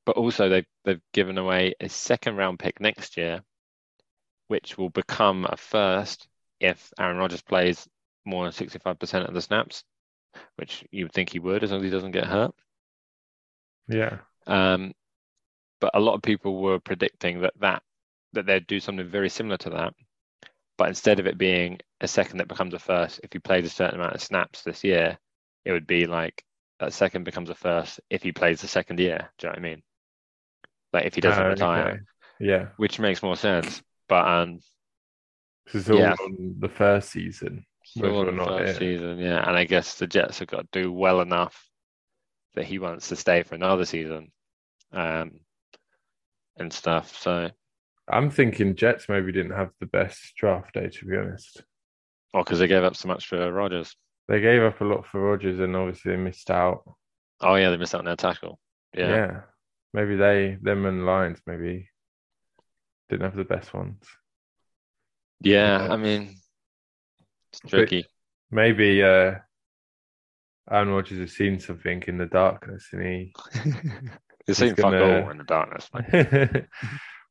[0.05, 3.41] but also they've they've given away a second round pick next year,
[4.49, 6.27] which will become a first
[6.59, 7.87] if Aaron Rodgers plays
[8.25, 9.85] more than 65% of the snaps,
[10.57, 12.53] which you would think he would as long as he doesn't get hurt.
[13.87, 14.17] Yeah.
[14.45, 14.91] Um,
[15.79, 17.83] but a lot of people were predicting that that
[18.33, 19.93] that they'd do something very similar to that,
[20.77, 23.69] but instead of it being a second that becomes a first, if he played a
[23.69, 25.17] certain amount of snaps this year,
[25.65, 26.43] it would be like
[26.79, 29.29] that second becomes a first if he plays the second year.
[29.37, 29.83] Do you know what I mean?
[30.93, 31.99] Like if he doesn't Ah, retire, okay.
[32.39, 32.67] Yeah.
[32.77, 33.81] which makes more sense.
[34.07, 34.59] But um,
[35.65, 36.13] This is all Yeah.
[36.13, 37.65] on the first season.
[37.95, 39.47] Whether on the first it- season, yeah.
[39.47, 41.67] And I guess the Jets have got to do well enough
[42.53, 44.31] that he wants to stay for another season,
[44.91, 45.39] um,
[46.57, 47.15] and stuff.
[47.17, 47.49] So.
[48.09, 51.63] I'm thinking Jets maybe didn't have the best draft day, to be honest.
[52.33, 53.95] Oh, because they gave up so much for Rodgers.
[54.27, 56.83] They gave up a lot for Rodgers, and obviously they missed out.
[57.41, 58.59] Oh yeah, they missed out on their tackle.
[58.95, 59.07] Yeah.
[59.09, 59.39] Yeah.
[59.93, 61.89] Maybe they, them and Lions, maybe
[63.09, 64.01] didn't have the best ones.
[65.41, 65.93] Yeah, Yeah.
[65.93, 66.35] I mean,
[67.53, 68.05] it's tricky.
[68.51, 69.35] Maybe uh,
[70.69, 73.33] Aaron Rodgers has seen something in the darkness and he.
[74.47, 75.89] It's seen fuck gonna- all in the darkness.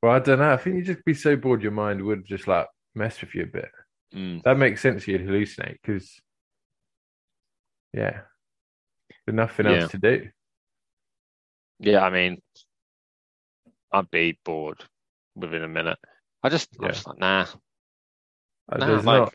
[0.02, 0.52] Well, I don't know.
[0.52, 3.42] I think you'd just be so bored, your mind would just like mess with you
[3.44, 3.70] a bit.
[4.12, 5.08] mm, That makes sense.
[5.08, 6.20] You'd hallucinate because,
[7.92, 8.22] yeah,
[9.24, 9.66] there's nothing Yeah.
[9.66, 10.28] else to do.
[11.78, 12.40] yeah, I mean,
[13.92, 14.84] I'd be bored
[15.34, 15.98] within a minute.
[16.42, 16.92] I just, Yeah.
[16.92, 17.46] I'm just like, nah,
[18.70, 19.34] Uh, nah, there's like not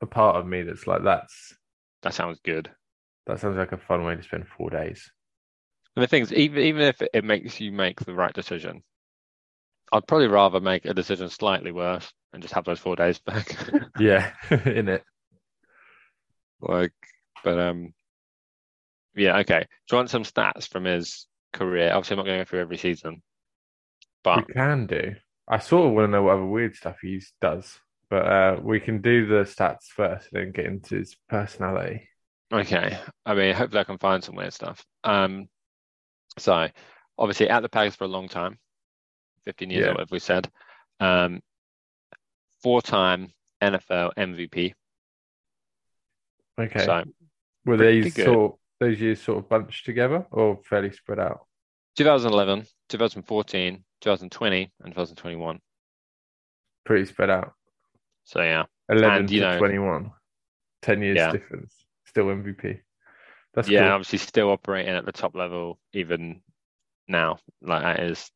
[0.00, 1.54] a part of me that's like that's
[2.02, 2.70] that sounds good.
[3.26, 5.10] that sounds like a fun way to spend four days.
[5.96, 8.82] And the thing is, even even if it makes you make the right decision,
[9.92, 13.56] I'd probably rather make a decision slightly worse and just have those four days back.
[13.98, 15.04] Yeah, in it.
[16.60, 16.94] Like,
[17.42, 17.94] but um,
[19.14, 19.60] Yeah, okay.
[19.60, 21.90] Do you want some stats from his career?
[21.92, 23.22] Obviously, I'm not going to go through every season,
[24.24, 25.14] but We can do.
[25.48, 27.78] I sort of want to know what other weird stuff he does,
[28.10, 32.08] but uh, we can do the stats first and then get into his personality.
[32.52, 32.98] okay.
[33.26, 34.84] I mean, hopefully, I can find some weird stuff.
[35.04, 35.48] Um,
[36.38, 36.68] so
[37.18, 38.58] obviously at the Packers for a long time,
[39.44, 39.88] 15 years Yeah.
[39.88, 40.50] or whatever we said.
[41.00, 41.40] Um,
[42.62, 44.74] four-time NFL MVP.
[46.60, 46.84] Okay.
[46.84, 47.04] So
[47.64, 48.24] Were these good.
[48.26, 51.46] sort those years sort of bunched together or fairly spread out?
[51.96, 55.60] 2011, 2014, 2020, and 2021.
[56.84, 57.52] Pretty spread out.
[58.24, 60.10] So yeah, 11 And, to know- 21.
[60.82, 61.30] 10 years Yeah.
[61.32, 61.74] difference.
[62.06, 62.80] Still MVP.
[63.54, 63.92] That's yeah, cool.
[63.92, 66.42] obviously still operating at the top level even
[67.06, 67.38] now.
[67.60, 68.30] Like that is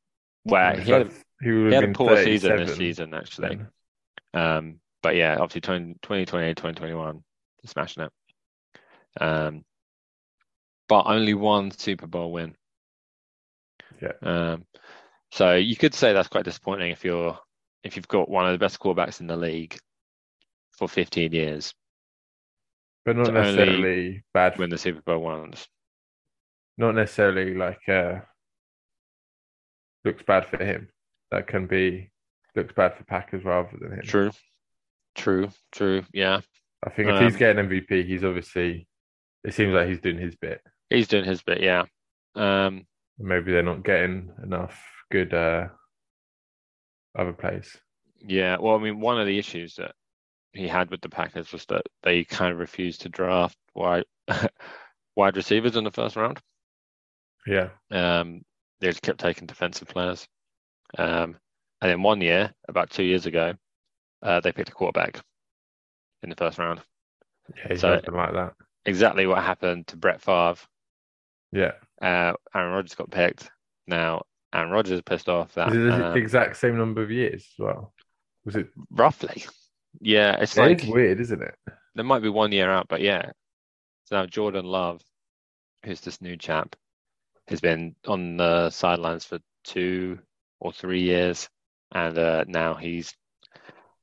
[0.50, 1.11] where he had, a-
[1.42, 3.61] he would he have had a poor season this season actually.
[4.35, 7.22] Um, but yeah, obviously 20, 2020, 2021,
[7.64, 8.12] smashing it.
[9.20, 9.64] Um,
[10.88, 12.54] but only one Super Bowl win.
[14.00, 14.12] Yeah.
[14.22, 14.64] Um,
[15.32, 17.38] so you could say that's quite disappointing if you're
[17.82, 19.76] if you've got one of the best quarterbacks in the league
[20.76, 21.72] for 15 years
[23.04, 24.59] But not necessarily bad.
[24.59, 25.68] Win the Super Bowl once.
[26.76, 28.20] not necessarily like uh,
[30.07, 30.88] looks bad for him.
[31.31, 32.11] That can be
[32.55, 34.03] looks bad for Packers rather than him.
[34.05, 34.31] True,
[35.14, 36.05] true, true.
[36.14, 36.40] Yeah,
[36.85, 38.87] I think if he's Um, getting MVP, he's obviously.
[39.45, 40.61] It seems like he's doing his bit.
[40.90, 41.61] he's doing his bit.
[41.61, 41.85] Yeah.
[42.35, 42.87] Um,
[43.19, 44.77] Maybe they're not getting enough
[45.11, 45.69] good uh,
[47.16, 47.77] other plays.
[48.19, 49.92] Yeah, well, I mean, one of the issues that
[50.53, 54.05] he had with the Packers was that they kind of refused to draft wide
[55.16, 56.40] wide receivers in the first round.
[57.47, 58.42] Yeah, Um,
[58.80, 60.26] they just kept taking defensive players.
[60.98, 61.36] Um,
[61.80, 63.54] and then one year, about two years ago,
[64.22, 65.20] uh, they picked a quarterback
[66.22, 66.80] in the first round.
[67.56, 68.54] yeah, So- like that.
[68.84, 70.60] Exactly what happened to Brett Favre.
[71.52, 73.50] Yeah, Uh, Aaron Rodgers got picked.
[73.88, 77.10] Now, Aaron Rodgers is pissed off that is it the um, exact same number of
[77.10, 77.92] years as well?
[78.44, 78.68] Was it?
[78.90, 79.44] roughly.
[80.02, 81.54] Yeah, it's It like is weird, isn't it?
[81.94, 83.30] there might be one year out, but yeah.
[84.04, 85.00] So now Jordan Love,
[85.86, 86.76] who's this new chap,
[87.48, 90.18] has been on the sidelines for two
[90.61, 91.48] or three years,
[91.92, 93.12] and uh, now he's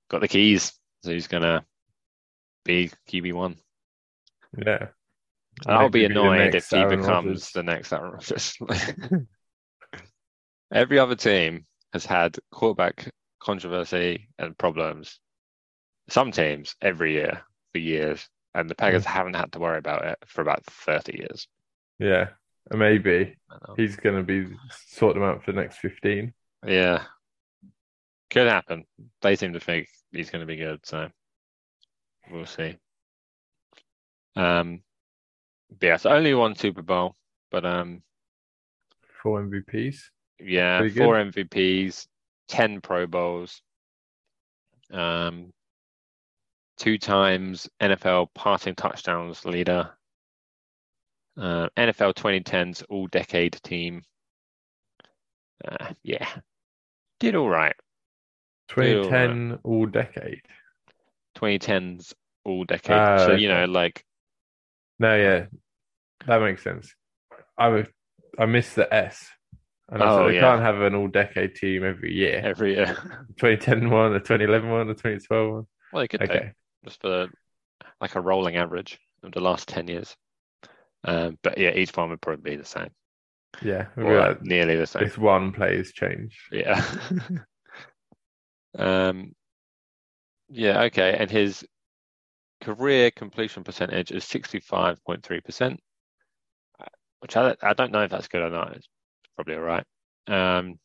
[0.09, 1.65] got the keys, so he's gonna
[2.65, 3.57] be QB one.
[4.57, 4.87] Yeah.
[5.65, 7.51] And I'll be annoyed if he Aaron becomes Rodgers.
[7.51, 8.57] the next Aaron Rodgers.
[10.73, 15.19] Every other team has had quarterback controversy and problems.
[16.09, 18.79] Some teams every year for years, and the Mm.
[18.79, 21.47] Packers haven't had to worry about it for about 30 years.
[21.99, 22.29] Yeah,
[22.71, 23.35] maybe
[23.77, 24.55] he's going to be
[24.87, 26.33] sort them out for the next 15.
[26.65, 27.03] Yeah.
[28.29, 28.85] Could happen.
[29.21, 31.09] They seem to think he's going to be good, so
[32.31, 32.77] we'll see.
[34.35, 34.81] Um,
[35.79, 37.15] but yeah, so only one Super Bowl,
[37.51, 38.01] but um,
[39.21, 39.97] Four MVPs.
[40.39, 42.07] yeah, Pretty four MVPs,
[42.47, 43.61] ten Pro Bowls,
[44.91, 45.51] um,
[46.77, 49.91] two times NFL passing touchdowns leader,
[51.37, 54.03] uh, NFL 2010's All Decade Team.
[55.65, 56.27] Uh, yeah,
[57.19, 57.75] did all right.
[58.69, 60.41] 2010 all decade.
[61.37, 62.13] 2010's
[62.45, 62.95] All Decade.
[62.97, 64.03] Ah, so you know, like
[64.99, 65.45] No, yeah,
[66.27, 66.93] that makes sense.
[67.57, 67.91] I would,
[68.37, 69.27] I missed the S.
[69.89, 70.41] And I Oh, said yeah.
[70.41, 72.41] can't have an all decade team every year.
[72.43, 72.87] every year.
[73.37, 75.67] 2010 one, the 2011 one, the 2012 one.
[75.91, 76.51] well, they could do Okay.
[76.85, 77.27] just for
[78.01, 80.15] like a rolling average of the last 10 years.
[81.03, 82.89] Um, but yeah, each one would probably be the same,
[83.61, 83.87] Yeah.
[83.97, 85.03] or like nearly the same.
[85.03, 86.37] If one player's changed.
[86.51, 86.83] Yeah.
[88.77, 89.33] um,
[90.49, 91.15] yeah, okay.
[91.17, 91.65] And his
[92.61, 95.71] career completion percentage is 65.3%,
[96.79, 96.85] uh,
[97.19, 98.75] which I, I don't know if that's good or not.
[98.75, 98.87] It's
[99.35, 99.85] probably all right.
[100.27, 100.79] Um,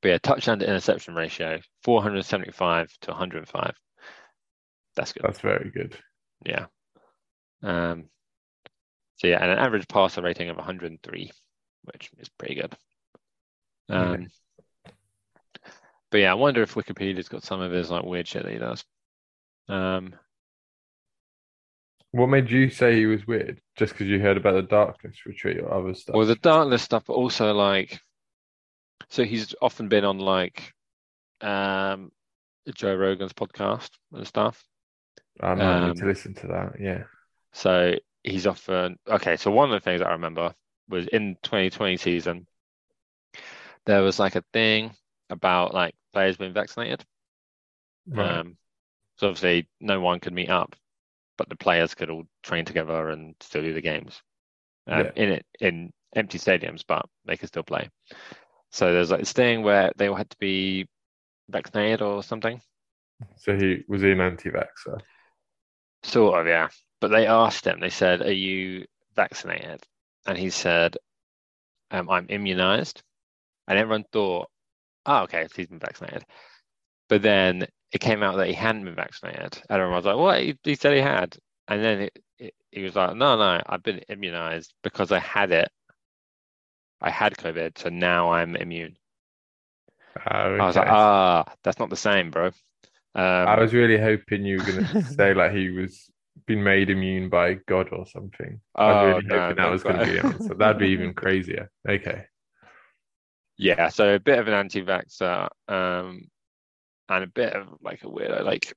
[0.00, 3.74] but yeah, touchdown to interception ratio, 475 to 105.
[4.96, 5.22] That's good.
[5.22, 5.96] That's very good.
[6.44, 6.66] Yeah.
[7.62, 8.06] Um,
[9.22, 11.30] so yeah, and an average passer rating of 103,
[11.84, 12.74] which is pretty good.
[13.88, 14.26] Um,
[16.10, 18.58] but yeah, I wonder if Wikipedia's got some of his like weird shit that he
[18.58, 18.84] does.
[19.68, 20.14] Um,
[22.10, 23.60] What made you say he was weird?
[23.76, 26.16] Just because you heard about the darkness retreat or other stuff?
[26.16, 28.00] well, the Darkness stuff, but also like,
[29.08, 30.72] so he's often been on like,
[31.42, 32.10] um,
[32.74, 34.64] Joe Rogan's podcast and stuff.
[35.40, 36.72] I might um, need to listen to that.
[36.80, 37.04] Yeah.
[37.52, 39.36] So he's often okay.
[39.36, 40.54] So one of the things I remember
[40.88, 42.46] was in 2020 season,
[43.86, 44.92] there was like a thing
[45.30, 47.04] about like players being vaccinated.
[48.06, 48.40] Right.
[48.40, 48.56] Um,
[49.18, 50.76] so obviously no one could meet up,
[51.38, 54.22] but the players could all train together and still do the games.
[54.88, 55.12] um, Yeah.
[55.16, 57.90] in it in empty stadiums, but they could still play.
[58.72, 60.88] So there's like this thing where they all had to be
[61.50, 62.62] vaccinated or something.
[63.36, 65.02] So he was he an anti-vaxxer?
[66.04, 66.68] Sort of, yeah.
[67.02, 69.84] But they asked him, they said, Are you vaccinated?
[70.26, 70.96] And he said,
[71.90, 73.02] um, I'm immunized.
[73.68, 74.50] And everyone thought,
[75.06, 76.24] Oh, okay, he's been vaccinated.
[77.08, 79.62] But then it came out that he hadn't been vaccinated.
[79.70, 80.42] And everyone was like, What?
[80.42, 81.36] He, he said he had.
[81.68, 85.52] And then it, it, he was like, No, no, I've been immunized because I had
[85.52, 85.70] it.
[87.02, 88.96] I had COVID, so now I'm immune.
[90.58, 90.88] Oh, I was like, okay.
[90.88, 92.50] Ah, that's not the same, bro.
[93.44, 96.10] I Um, was really hoping you were going to say like he was
[96.46, 98.60] been made immune by God or something.
[98.76, 100.54] I was Oh, really no, hoping that was going to be the answer.
[100.54, 101.70] That'd be even crazier.
[101.88, 102.24] Okay.
[103.58, 106.28] Yeah, so a bit of an anti-vaxxer, um,
[107.08, 108.44] and a bit of like a weirdo.
[108.44, 108.74] Like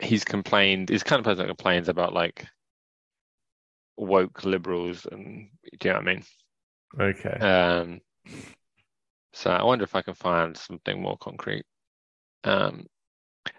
[0.00, 2.46] he's complained, he's kind of person that complains about like
[3.96, 6.24] woke liberals, and do you know what I mean?
[7.00, 7.38] Okay.
[7.38, 8.00] Um,
[9.32, 11.64] so I wonder if I can find something more concrete.
[12.44, 12.86] Um,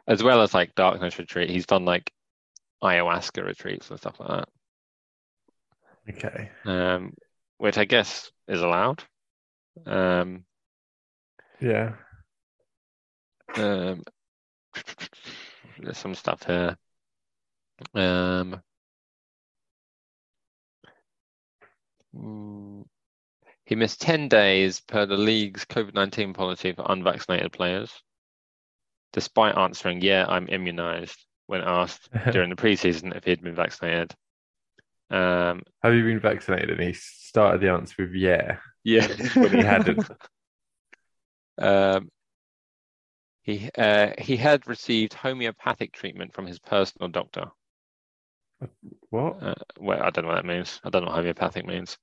[0.08, 2.12] as well as like darkness retreat, he's done like
[2.84, 4.50] ayahuasca retreats and stuff like that.
[6.10, 6.50] Okay.
[6.65, 7.13] um,
[7.58, 9.04] which I guess is allowed.
[9.86, 10.46] Um,
[11.62, 11.96] Yeah.
[13.56, 14.04] Um,
[15.80, 16.78] there's some stuff here.
[17.94, 18.62] Um,
[23.65, 27.92] he missed 10 days per the league's COVID-19 policy for unvaccinated players,
[29.13, 34.13] despite answering, yeah, I'm immunized when asked during the preseason if he'd been vaccinated.
[35.09, 36.69] Um, Have you been vaccinated?
[36.69, 38.57] And he started the answer with yeah.
[38.83, 39.07] yeah.
[39.33, 40.07] When he hadn't.
[41.62, 42.09] Um,
[43.41, 47.47] he uh, he had received homeopathic treatment from his personal doctor.
[49.09, 49.43] What?
[49.43, 50.79] Uh, well, I don't know what that means.
[50.85, 51.97] I don't know what homeopathic means.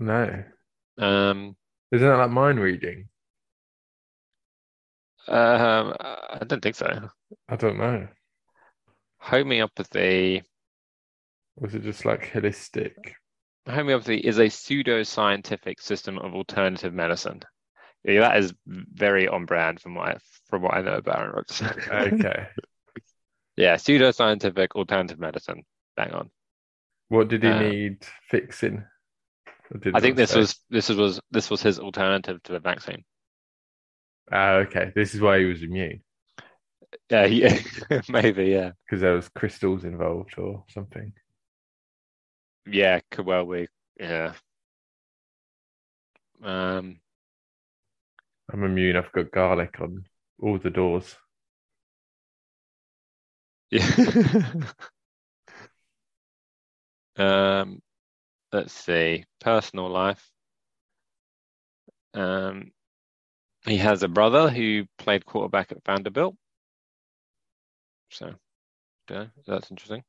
[0.00, 0.42] No.
[0.98, 1.54] Um,
[1.92, 3.08] Isn't that like mind reading?
[5.28, 7.10] um, I don't think so.
[7.48, 8.08] I don't know.
[9.18, 10.42] Homeopathy.
[11.56, 12.94] Was it just like holistic?
[13.68, 17.40] Homeopathy is a pseudo scientific system of alternative medicine.
[18.04, 20.16] Yeah, that is very on brand from what I,
[20.48, 21.62] from what I know about Aaron Rodgers.
[22.14, 22.46] Okay.
[23.56, 25.64] Yeah, pseudoscientific alternative medicine.
[25.96, 26.30] Bang on.
[27.08, 28.84] What did he Uh, need fixing?
[29.92, 30.38] I think this say?
[30.38, 33.04] was this was this was his alternative to the vaccine.
[34.30, 34.92] Ah, okay.
[34.94, 36.02] This is why he was immune
[37.10, 37.58] Yeah, yeah,
[38.08, 38.72] maybe, yeah.
[38.86, 41.12] because there was crystals involved or something.
[42.66, 43.68] Yeah, could well be.
[43.98, 44.34] Yeah.
[46.42, 47.00] Um,
[48.52, 48.96] I'm immune.
[48.96, 50.04] I've got garlic on
[50.40, 51.16] all the doors.
[53.70, 54.52] yeah.
[57.16, 57.82] Um,
[58.52, 59.24] let's see.
[59.40, 60.30] Personal life.
[62.14, 62.72] Um,
[63.66, 66.36] he has a brother who played quarterback at Vanderbilt.
[68.10, 68.34] So,
[69.10, 70.02] yeah, that's interesting.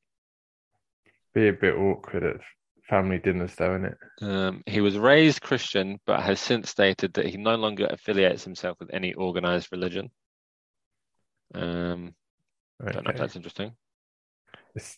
[1.34, 2.42] Be a bit awkward at
[2.90, 3.98] family dinners, though, isn't it?
[4.22, 8.78] Um, he was raised Christian, but has since stated that he no longer affiliates himself
[8.80, 10.10] with any organized religion.
[11.54, 12.16] Um,
[12.84, 13.72] don't know if that's interesting.
[14.76, 14.98] It's-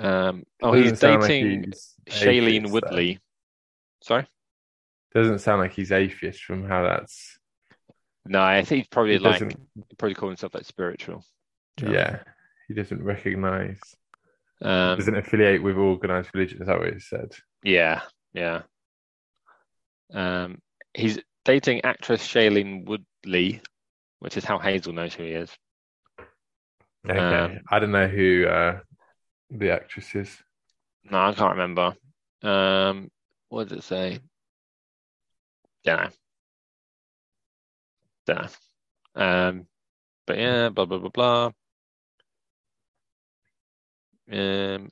[0.00, 2.70] Um, oh, he's like dating he's Shailene atheist, though.
[2.72, 3.18] Woodley.
[4.02, 4.26] Sorry?
[5.12, 7.38] Doesn't sound like he's atheist from how that's.
[8.24, 9.56] No, I think he's probably He like
[9.98, 11.24] probably calling himself like spiritual.
[11.78, 12.18] Do you know what I Yeah,
[12.68, 13.80] he doesn't recognize.
[14.62, 14.70] mean?
[14.70, 16.60] Um, doesn't affiliate with organized religion.
[16.60, 17.32] Is that what it said?
[17.62, 18.62] yeah, yeah.
[20.12, 20.58] Um,
[20.94, 23.62] he's dating actress Shailene Woodley,
[24.18, 25.50] which is how Hazel knows who he is.
[27.08, 28.80] Okay, Um, I don't know who uh,
[29.50, 30.36] the actress is.
[31.04, 31.94] No, I can't remember.
[32.42, 33.10] Um,
[33.48, 34.18] what does it say?
[35.84, 36.10] Don't know.
[38.26, 38.42] Don't
[39.16, 39.22] know.
[39.22, 39.66] Um,
[40.26, 41.50] but yeah, blah blah blah blah.
[44.30, 44.90] Um,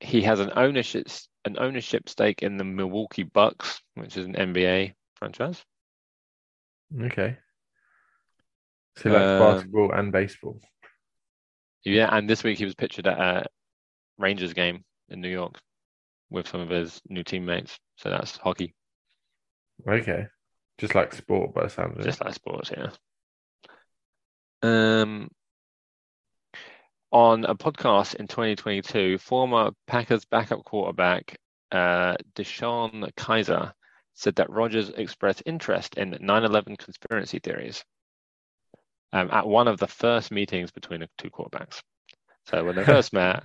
[0.00, 1.06] he has an ownership
[1.46, 5.64] an ownership stake in the Milwaukee Bucks, which is an NBA franchise.
[7.00, 7.38] Okay,
[8.96, 10.60] so like Um, basketball and baseball.
[11.84, 13.46] Yeah, and this week he was pictured at a
[14.18, 15.60] Rangers game in New York
[16.30, 17.78] with some of his new teammates.
[17.96, 18.74] So that's hockey,
[19.86, 20.26] Okay,
[20.78, 22.04] just like sport, by the sound of it.
[22.04, 22.90] just like sports, yeah.
[24.62, 25.30] Um,
[27.12, 31.36] on a podcast in 2022, former Packers backup quarterback
[31.72, 33.72] uh, DeShone Kizer
[34.14, 37.84] said that Rodgers expressed interest in 9/11 conspiracy theories
[39.12, 41.82] um, at one of the first meetings between the two quarterbacks.
[42.46, 43.44] So when they first met,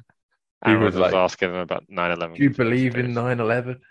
[0.66, 2.38] Aaron was Rodgers was asking him about 9/11.
[2.38, 3.82] Do you believe in 9 11?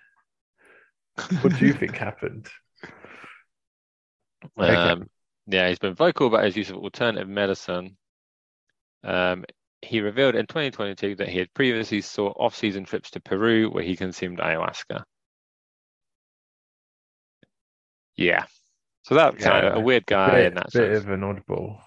[1.41, 2.49] What do you think happened?
[4.61, 4.75] Okay.
[4.75, 5.09] Um,
[5.47, 7.97] yeah, he's been vocal about his use of alternative medicine.
[9.03, 9.45] Um,
[9.85, 13.97] he revealed in 2022 that he had previously sought off-season trips to Peru where he
[13.97, 15.03] consumed ayahuasca.
[18.17, 18.45] Yeah,
[19.03, 21.05] so that kind of a weird guy Bit, in that bit sense.
[21.05, 21.79] of an oddball.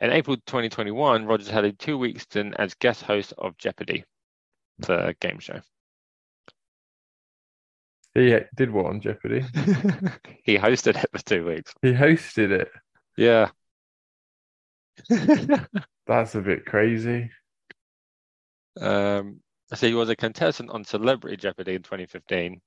[0.00, 4.04] In April 2021, Rodgers had a two-week stint as guest host of Jeopardy,
[4.78, 5.60] the game show.
[8.14, 9.44] He did what on Jeopardy?
[10.44, 11.74] He hosted it for two weeks.
[11.82, 12.68] He hosted it.
[13.16, 13.50] Yeah.
[16.06, 17.30] That's a bit crazy.
[18.80, 19.40] Um,
[19.74, 22.60] so he was a contestant on Celebrity Jeopardy in 2015,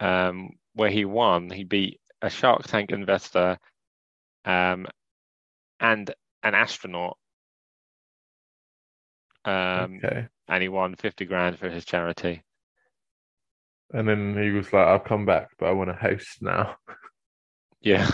[0.00, 1.50] um, where he won.
[1.50, 3.58] He beat a Shark Tank investor
[4.44, 4.86] um,
[5.80, 7.18] and an astronaut,
[9.44, 10.28] um, Okay.
[10.48, 12.42] and he won 50 grand for his charity.
[13.92, 16.76] And then he was like, I'll come back, but I want to host now.
[17.80, 18.10] Yeah.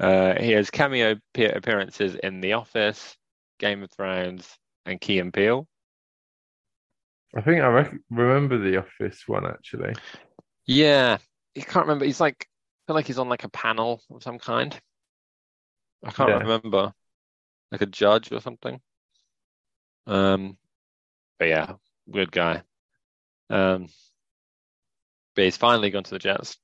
[0.00, 3.16] Uh, he has cameo appearances in The Office,
[3.58, 5.68] Game of Thrones, and Key and Peele.
[7.36, 9.94] I think I rec remember the Office one actually.
[10.66, 11.18] Yeah,
[11.54, 12.04] you can't remember.
[12.04, 14.78] He's like, I feel like he's on like a panel of some kind.
[16.04, 16.38] I can't Yeah.
[16.42, 16.92] remember,
[17.72, 18.80] like a judge or something.
[20.06, 20.58] Um,
[21.38, 21.74] but yeah,
[22.10, 22.62] good guy.
[23.50, 23.88] Um,
[25.34, 26.56] but he's finally gone to the Jets.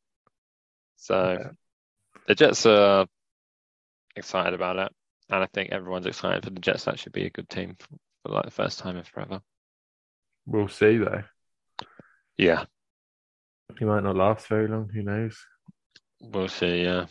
[0.97, 1.51] So Yeah.
[2.26, 3.07] the Jets are
[4.16, 4.92] excited about it,
[5.30, 6.84] and I think everyone's excited for the Jets.
[6.84, 7.88] That should be a good team for,
[8.22, 9.40] for like the first time in forever.
[10.46, 11.22] We'll see though.
[12.38, 12.64] Yeah,
[13.78, 14.88] He might not last very long.
[14.92, 15.38] Who knows?
[16.20, 16.82] we'll see.
[16.84, 17.06] Yeah,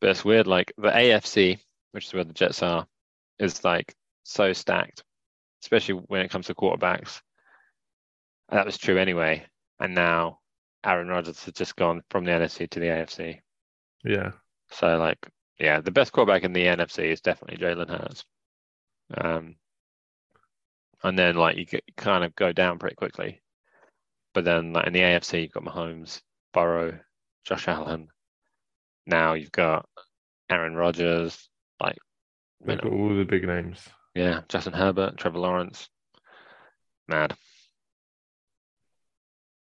[0.00, 0.46] but it's weird.
[0.46, 1.58] Like the AFC,
[1.92, 2.86] which is where the Jets are,
[3.38, 3.94] is like
[4.24, 5.02] so stacked,
[5.62, 7.20] especially when it comes to quarterbacks.
[8.48, 9.46] And that was true anyway,
[9.80, 10.38] and now
[10.84, 13.40] Aaron Rodgers has just gone from the NFC to the AFC.
[14.04, 14.30] Yeah.
[14.70, 15.18] So like,
[15.58, 18.24] yeah, the best quarterback in the NFC is definitely Jalen Hurts.
[19.16, 19.56] Um,
[21.02, 23.40] and then like you get, kind of go down pretty quickly.
[24.34, 26.20] But then like in the AFC, you've got Mahomes,
[26.52, 26.98] Burrow,
[27.44, 28.08] Josh Allen.
[29.06, 29.88] Now you've got
[30.50, 31.48] Aaron Rodgers,
[31.80, 31.96] like
[32.64, 33.80] They've got all the big names.
[34.14, 35.88] yeah, Justin Herbert, Trevor Lawrence.
[37.06, 37.34] Mad.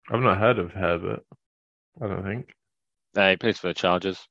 [0.09, 1.25] I've not heard of Herbert.
[2.01, 2.53] I don't think.
[3.15, 4.27] Uh, he plays for the Chargers.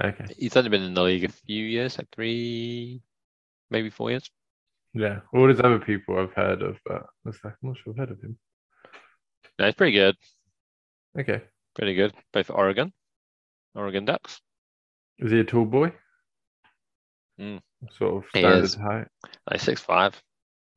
[0.00, 0.26] Okay.
[0.38, 3.02] He's only been in the league a few years, like three,
[3.70, 4.30] maybe four years.
[4.94, 5.20] Yeah.
[5.34, 8.20] All these other people I've heard of, but like, I'm not sure I've heard of
[8.20, 8.38] him.
[9.58, 10.16] No, he's pretty good.
[11.18, 11.42] Okay.
[11.74, 12.14] Pretty good.
[12.32, 12.92] Play for Oregon.
[13.74, 14.40] Oregon Ducks.
[15.18, 15.92] Is he a tall boy?
[17.40, 17.60] Mm.
[17.90, 18.74] Sort of He standard is.
[18.74, 19.06] height.
[19.50, 20.20] Like six five,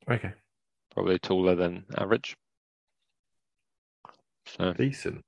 [0.09, 0.31] Okay.
[0.93, 2.35] probably taller than average.
[4.45, 5.23] So, Decent.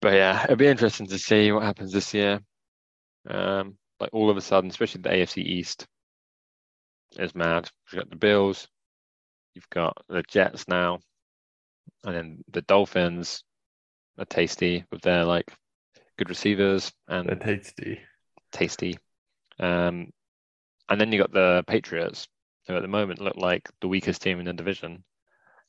[0.00, 2.40] But yeah, it'll be interesting to see what happens this year.
[3.28, 5.86] Um, like all of a sudden, especially the AFC East
[7.18, 7.68] is mad.
[7.90, 8.68] You've got the Bills,
[9.54, 11.00] you've got the Jets now,
[12.04, 13.42] and then the Dolphins
[14.18, 15.52] are tasty with their like
[16.16, 18.00] good receivers and They're tasty.
[18.52, 18.98] tasty.
[19.58, 20.10] Um,
[20.88, 22.28] and then you got the Patriots,
[22.66, 25.04] who at the moment look like the weakest team in the division.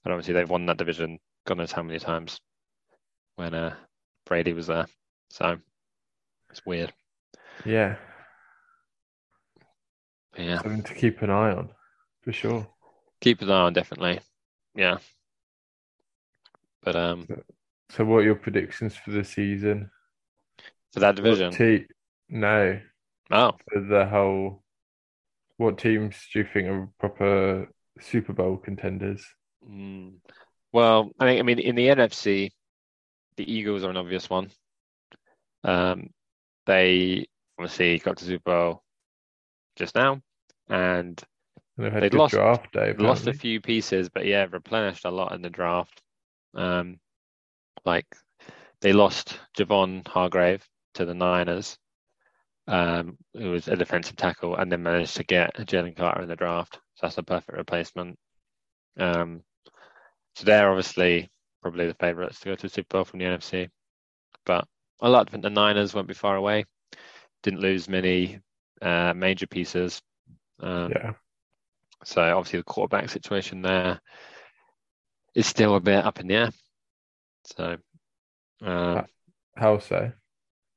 [0.06, 2.40] And obviously they've won that division God knows how many times
[3.36, 3.76] when uh,
[4.30, 4.86] Brady was there.
[5.32, 5.58] So
[6.52, 6.94] it's weird.
[7.66, 7.98] Yeah.
[10.38, 11.70] Yeah, Something to keep an eye on,
[12.24, 12.68] for sure.
[13.22, 14.22] keep an eye on definitely.
[14.76, 15.00] Yeah.
[16.84, 17.28] But um,
[17.90, 19.90] So, what are your predictions for the season?
[20.94, 21.88] for that division, te-
[22.30, 22.80] no,
[23.32, 24.64] oh, for the whole.
[25.58, 27.68] What teams do you think are proper
[28.00, 29.26] Super Bowl contenders?
[29.68, 30.14] mm,
[30.72, 32.52] well, I mean, I mean, in the NFC,
[33.40, 34.52] the Eagles are an obvious one.
[35.64, 36.10] Um,
[36.66, 37.26] they
[37.58, 38.84] obviously got to Super Bowl
[39.78, 40.22] just now,
[40.68, 41.24] and
[41.78, 42.94] And they've had They'd lost- draft day.
[42.98, 46.02] Lost a few pieces, but yeah, replenished a lot in the draft.
[46.54, 47.00] Um,
[47.86, 48.06] like
[48.82, 51.78] they lost Javon Hargrave to the Niners,
[52.68, 56.36] um, who was a defensive tackle, and then managed to get Jalen Carter in the
[56.36, 56.74] draft.
[56.96, 58.20] So that's a perfect replacement.
[59.00, 59.44] Um,
[60.36, 61.30] so they're obviously
[61.62, 63.70] probably the favourites to go to the Super Bowl from the NFC.
[64.46, 64.66] But
[65.02, 66.66] I like to think the Niners won't be far away.
[67.44, 68.40] Didn't lose many
[68.82, 70.02] uh, major pieces.
[70.60, 71.14] Um, Yeah.
[72.04, 74.00] so obviously the quarterback situation there
[75.36, 76.50] is still a bit up in the air.
[77.46, 77.78] So
[78.62, 79.06] um,
[79.56, 80.12] How so?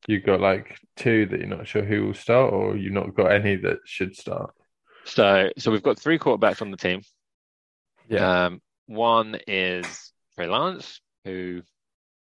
[0.09, 3.31] You've got like two that you're not sure who will start, or you've not got
[3.33, 4.53] any that should start.
[5.05, 7.03] So, so we've got three quarterbacks on the team.
[8.09, 8.47] Yeah.
[8.47, 11.63] Um, one is Trey Lance, who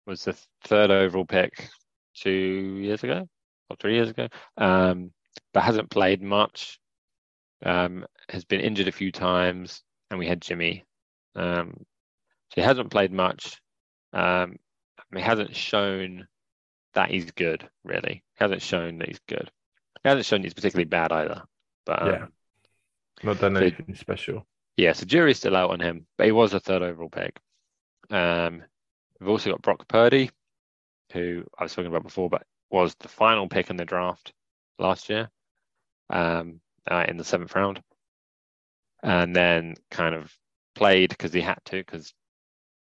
[0.07, 1.71] was the third overall pick
[2.15, 3.29] two years ago
[3.71, 5.13] or three years ago, um,
[5.53, 6.79] but hasn't played much.
[7.65, 10.85] Um, has been injured a few times, and we had Jimmy.
[11.35, 13.61] Um, so he hasn't played much.
[14.13, 14.57] Um,
[15.15, 16.27] he hasn't shown
[16.95, 18.23] that he's good, really.
[18.39, 19.51] He hasn't shown that he's good.
[20.03, 21.43] He hasn't shown he's particularly bad either.
[21.87, 22.27] But um, yeah.
[23.23, 24.47] Not done so- anything special.
[24.77, 27.39] yeah, so jury's still out on him, but he was a third overall pick.
[28.11, 28.63] Um,
[29.21, 30.31] we've also got Brock Purdy,
[31.13, 34.33] who I was talking about before, but was the final pick in the draft
[34.79, 35.31] last year,
[36.11, 37.81] um, uh, in the seventh round,
[39.03, 40.33] and then kind of
[40.75, 42.13] played because he had to because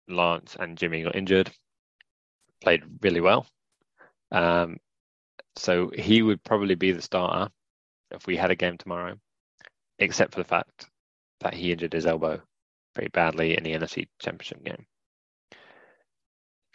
[0.07, 1.51] Lance and Jimmy got injured.
[2.61, 3.45] Played really well,
[4.31, 4.77] um,
[5.55, 7.51] so he would probably be the starter
[8.11, 9.15] if we had a game tomorrow,
[9.99, 10.87] except for the fact
[11.41, 12.41] that he injured his elbow
[12.95, 14.85] very badly in the NFC Championship game.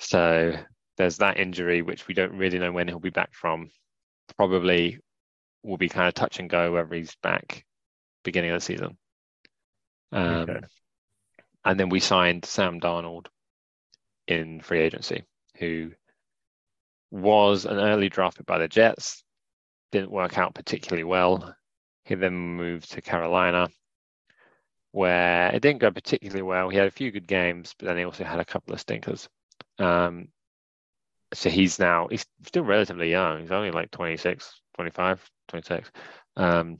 [0.01, 0.57] So
[0.97, 3.71] there's that injury, which we don't really know when he'll be back from.
[4.37, 4.99] Probably
[5.63, 7.65] will be kind of touch and go whether he's back
[8.25, 8.97] beginning of the season.
[10.13, 10.61] Um, Okay.
[11.65, 13.27] And then we signed Sam Darnold
[14.27, 15.25] in free agency,
[15.59, 15.91] who
[17.11, 19.23] was an early draft pick by the Jets,
[19.93, 21.55] didn't work out particularly well.
[22.05, 23.69] He then moved to Carolina,
[24.93, 26.71] where it didn't go particularly well.
[26.71, 29.29] He had a few good games, but then he also had a couple of stinkers.
[29.81, 30.29] Um,
[31.33, 33.41] so he's now, he's still relatively young.
[33.41, 35.91] He's only like 26, 25, 26.
[36.37, 36.79] Um,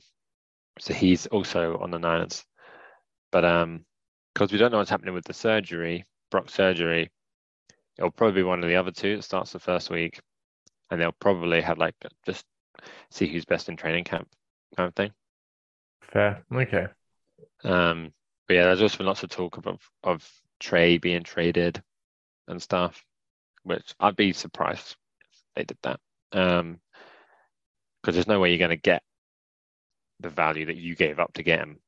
[0.79, 2.43] so he's also on the Niners.
[3.31, 3.85] But um,
[4.33, 7.09] because we don't know what's happening with the surgery, Brock surgery,
[7.97, 10.19] it'll probably be one of the other two that starts the first week.
[10.89, 11.95] And they'll probably have like
[12.25, 12.45] just
[13.09, 14.27] see who's best in training camp
[14.75, 15.11] kind of thing.
[16.01, 16.43] Fair.
[16.53, 16.87] Okay.
[17.63, 18.11] Um,
[18.47, 20.29] but yeah, there's also been lots of talk of of
[20.59, 21.81] Trey being traded
[22.47, 23.03] and stuff,
[23.63, 25.99] which I'd be surprised if they did that.
[26.31, 26.79] Um,
[28.01, 29.03] because there's no way you're going to get
[30.19, 31.79] the value that you gave up to get him.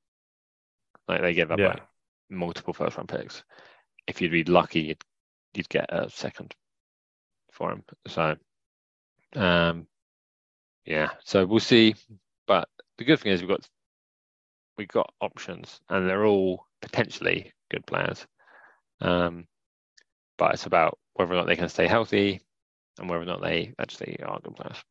[1.08, 1.68] Like they gave up Yeah.
[1.70, 1.84] like
[2.30, 3.44] multiple first round picks.
[4.08, 5.04] If you'd be lucky, you'd
[5.54, 6.54] you'd get a second
[7.52, 7.84] for him.
[8.08, 8.36] So,
[9.36, 9.88] um,
[10.86, 11.10] yeah.
[11.24, 11.96] So we'll see.
[12.48, 13.68] But the good thing is we've got
[14.78, 18.26] we've got options, and they're all potentially good players.
[19.02, 19.48] Um,
[20.38, 22.42] but it's about whether or not they can stay healthy,
[23.00, 24.84] and whether or not they actually are good players.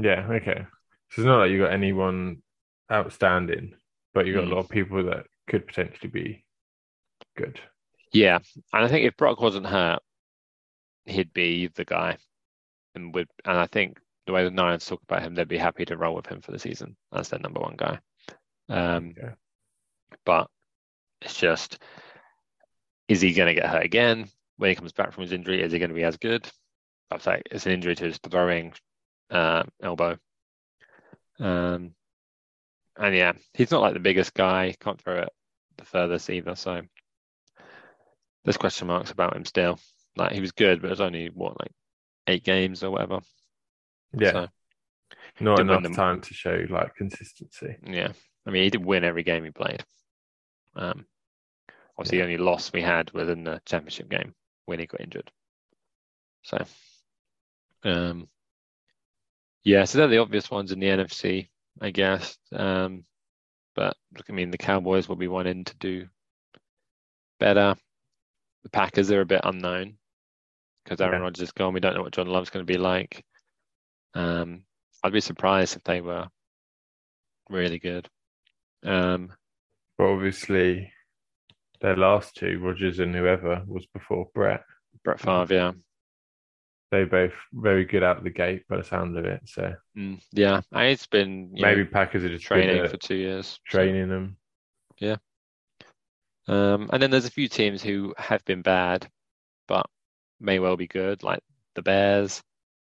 [0.00, 0.26] Yeah.
[0.30, 0.66] Okay.
[1.10, 2.42] So it's not like you got anyone
[2.90, 3.74] outstanding,
[4.14, 4.50] but you got Mm.
[4.50, 6.44] a lot of people that could potentially be
[7.36, 7.60] good.
[8.12, 8.38] Yeah,
[8.72, 10.00] and I think if Brock wasn't hurt,
[11.04, 12.16] he'd be the guy,
[12.94, 13.28] and would.
[13.44, 16.14] And I think the way the Niners talk about him, they'd be happy to roll
[16.14, 18.00] with him for the season as their number one guy.
[18.68, 19.34] Um, Okay.
[20.24, 20.50] but
[21.22, 21.78] it's just,
[23.10, 25.60] is he going to get hurt again when he comes back from his injury?
[25.60, 26.48] Is he going to be as good?
[27.10, 28.72] I'd say it's an injury to his throwing
[29.30, 30.16] uh, elbow.
[31.40, 31.94] Um,
[32.96, 35.30] and yeah, he's not like the biggest guy, can't throw it
[35.76, 36.54] the furthest either.
[36.54, 36.82] So
[38.44, 39.80] there's question marks about him still.
[40.16, 41.72] Like he was good, but it was only what like
[42.28, 43.20] eight games or whatever.
[44.16, 44.32] Yeah.
[44.32, 44.46] So
[45.40, 47.76] Not enough time to show like consistency.
[47.84, 48.12] yeah,
[48.46, 49.82] I mean he did win every game he played.
[50.76, 51.06] Um,
[52.00, 54.34] obviously the only loss we had was in the championship game
[54.64, 55.30] when he got injured.
[56.42, 56.64] So,
[57.84, 58.26] um,
[59.64, 62.38] yeah, so they're the obvious ones in the NFC, I guess.
[62.54, 63.04] Um,
[63.74, 66.06] but look, I mean the Cowboys will be wanting to do
[67.38, 67.74] better.
[68.62, 69.98] The Packers are a bit unknown
[70.84, 71.24] because Aaron Yeah.
[71.24, 71.74] Rodgers is gone.
[71.74, 73.22] We don't know what Jordan Love's going to be like.
[74.14, 74.62] Um,
[75.02, 76.28] I'd be surprised if they were
[77.50, 78.08] really good.
[78.84, 79.34] Um,
[79.98, 80.90] But obviously,
[81.80, 84.62] their last two, Rodgers and whoever, was before Brett.
[85.04, 85.72] Brett Favre, yeah,
[86.90, 89.40] They both very good out of the gate by the sound of it.
[89.46, 90.60] So Mm, yeah.
[90.72, 93.46] And it's been maybe know, Packers are just training for two years.
[93.46, 94.36] so- training them.
[94.98, 95.16] Yeah.
[96.48, 99.08] Um, and then there's a few teams who have been bad,
[99.68, 99.86] but
[100.40, 101.40] may well be good, like
[101.74, 102.42] the Bears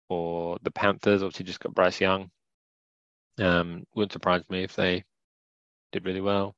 [0.10, 1.22] or the Panthers.
[1.22, 2.32] Obviously, just got Bryce Young.
[3.38, 5.04] Um, wouldn't surprise me if they
[5.92, 6.56] did really well.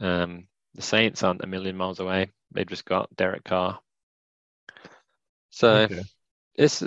[0.00, 2.30] Um, the Saints aren't a million miles away.
[2.52, 3.80] They've just got Derek Carr.
[5.50, 6.02] So Okay.
[6.54, 6.82] it's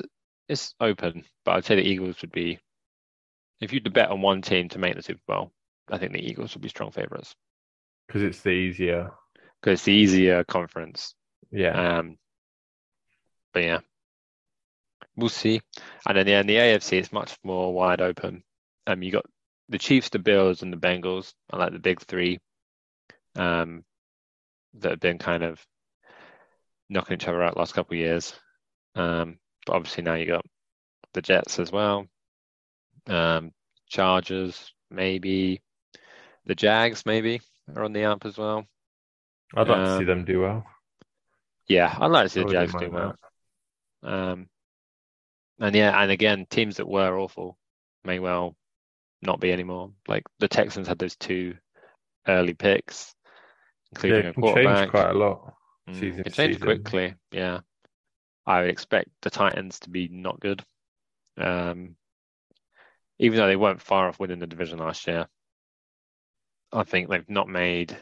[0.47, 2.59] it's open, but I'd say the Eagles would be
[3.61, 5.51] if you'd bet on one team to make the Super Bowl,
[5.89, 7.36] I think the Eagles would be strong favorites
[8.07, 9.11] Because it's the easier.
[9.61, 11.15] because it's the easier conference.
[11.51, 11.97] Yeah.
[11.99, 12.17] Um,
[13.53, 13.79] but yeah,
[15.15, 15.61] we'll see.
[16.05, 18.43] And then yeah, in the AFC, it's much more wide open.
[18.88, 19.25] Um, you got
[19.69, 22.39] the Chiefs, the Bills, and the Bengals are like the big three
[23.36, 23.83] um,
[24.75, 25.65] that have been kind of
[26.89, 28.33] knocking each other out last couple of years.
[28.95, 30.45] Um, but obviously now you got
[31.13, 32.07] the Jets as well,
[33.07, 33.51] um,
[33.88, 35.61] Chargers maybe,
[36.45, 37.41] the Jags maybe
[37.75, 38.65] are on the up as well.
[39.55, 40.65] I'd like to Um, see them do well.
[41.67, 43.15] Yeah, I'd like to see the Jags do well.
[44.03, 44.49] Um,
[45.59, 47.57] and yeah, and again, teams that were awful
[48.03, 48.55] may well
[49.21, 49.91] not be anymore.
[50.07, 51.57] Like the Texans had those two
[52.27, 53.14] early picks,
[53.95, 54.89] including it a quarterback.
[54.89, 55.53] quite a lot.
[55.89, 57.15] Mm, it changed quickly.
[57.31, 57.59] Yeah,
[58.45, 60.63] I would expect the Titans to be not good.
[61.37, 61.95] Um,
[63.19, 65.27] even though they weren't far off winning the division last year,
[66.71, 67.95] I think they've not made.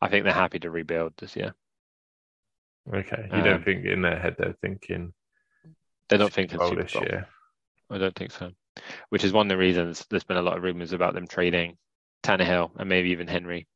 [0.00, 1.54] I think they're happy to rebuild this year.
[2.92, 5.12] Okay, you Um, don't think in their head they're thinking
[6.08, 7.28] They're not Super thinking Bowl Super this year.
[7.90, 8.50] I don't think so.
[9.08, 11.78] Which is one of the reasons there's been a lot of rumors about them trading
[12.22, 13.66] Tannehill and maybe even Henry,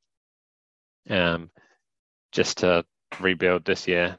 [1.09, 1.51] um,
[2.33, 2.85] just to
[3.21, 4.19] rebuild this year,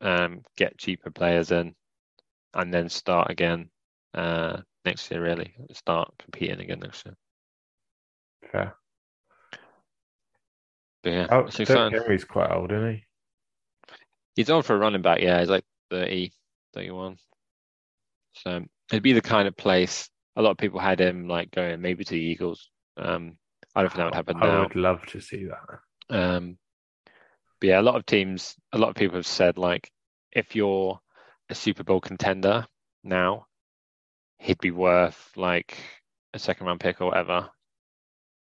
[0.00, 1.74] um, get cheaper players in,
[2.54, 3.70] and then start again
[4.14, 5.22] uh, next year.
[5.22, 7.16] Really start competing again next year.
[8.50, 8.74] Fair.
[11.02, 11.98] But yeah, Oh, exciting.
[11.98, 13.04] Henry's quite old, isn't he?
[14.36, 15.20] He's old for a running back.
[15.20, 16.32] Yeah, he's like 30,
[16.74, 17.16] 31.
[18.32, 21.80] So it'd be the kind of place a lot of people had him like going
[21.80, 22.70] maybe to the Eagles.
[22.96, 23.36] Um,
[23.74, 24.62] I don't think that would happen I now.
[24.62, 25.80] would love to see that.
[26.10, 26.58] Um,
[27.60, 29.90] but yeah, a lot of teams, a lot of people have said like,
[30.32, 31.00] if you're
[31.48, 32.66] a Super Bowl contender
[33.02, 33.46] now,
[34.38, 35.78] he'd be worth like
[36.34, 37.50] a second round pick or whatever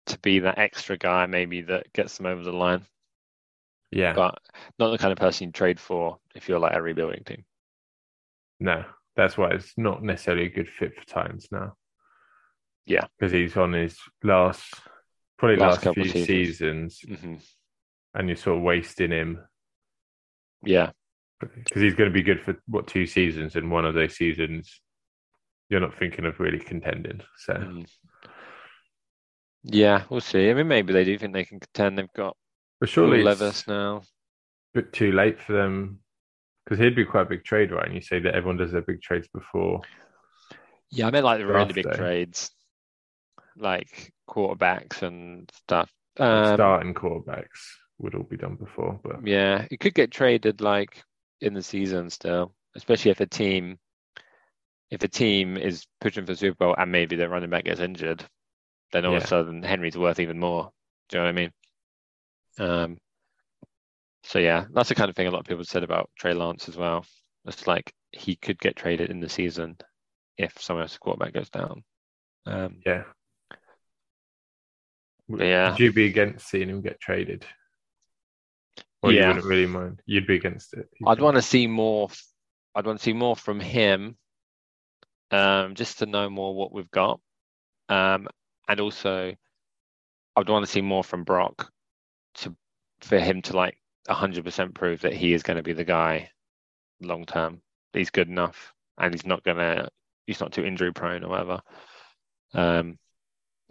[0.07, 2.85] to be that extra guy maybe that gets them over the line,
[3.91, 4.39] Yeah, but
[4.79, 7.45] not the kind of person you trade for if you're like a rebuilding team.
[8.61, 8.85] no,
[9.17, 11.75] that's why it's not necessarily a good fit for Titans now.
[12.87, 13.07] Yeah.
[13.19, 14.75] because he's on his last,
[15.39, 16.99] probably Last last, couple few seasons.
[16.99, 17.35] seasons, hmm
[18.15, 19.39] and you're sort of wasting him
[20.65, 20.91] Yeah,
[21.41, 24.81] because he's going to be good for what two seasons, and one of those seasons
[25.69, 27.21] you're not thinking of really contending.
[27.37, 27.87] So Mm.
[29.63, 30.51] yeah, we'll see.
[30.51, 31.99] I mean, maybe they do think they can contend.
[31.99, 32.37] They've got
[32.81, 33.99] but surely Will Levis now.
[33.99, 34.03] a
[34.75, 36.01] bit too late for them
[36.65, 37.87] because he'd be quite a big trade, right?
[37.87, 39.81] And you say that everyone does their big trades before.
[40.91, 42.51] Yeah, I meant like the really big trades,
[43.61, 45.91] like quarterbacks and stuff.
[46.19, 51.03] Um, starting quarterbacks would all be done before, but Yeah, it could get traded like
[51.41, 53.79] in the season still, especially if a team
[54.91, 58.25] if a team is pushing for Super Bowl and maybe their running back gets injured,
[58.93, 60.71] then all of a sudden Henry's worth even more.
[61.09, 61.53] Do you know what I mean?
[62.59, 62.99] Um,
[64.25, 66.69] so yeah, that's the kind of thing a lot of people said about Trey Lance
[66.69, 67.05] as well.
[67.45, 69.77] It's like he could get traded in the season
[70.37, 71.85] if someone else's quarterback goes down.
[72.47, 73.05] Um, yeah.
[75.29, 75.71] Yeah.
[75.71, 77.45] Would you be against seeing him get traded?
[79.03, 80.03] Or you wouldn't really mind?
[80.07, 80.89] You'd be against it.
[80.99, 82.09] you I'd want to see more.
[82.75, 84.17] I'd want to see more from him,
[85.31, 87.21] um, just to know more what we've got,
[87.89, 88.29] um,
[88.69, 89.35] and also
[90.35, 91.71] I'd want to see more from Brock
[92.37, 92.57] to
[93.01, 96.31] for him to like hundred percent prove that he is going to be the guy
[97.01, 97.61] long term.
[97.93, 99.91] He's good enough, and he's not gonna.
[100.27, 101.61] He's not too injury prone or whatever.
[102.53, 102.99] Um,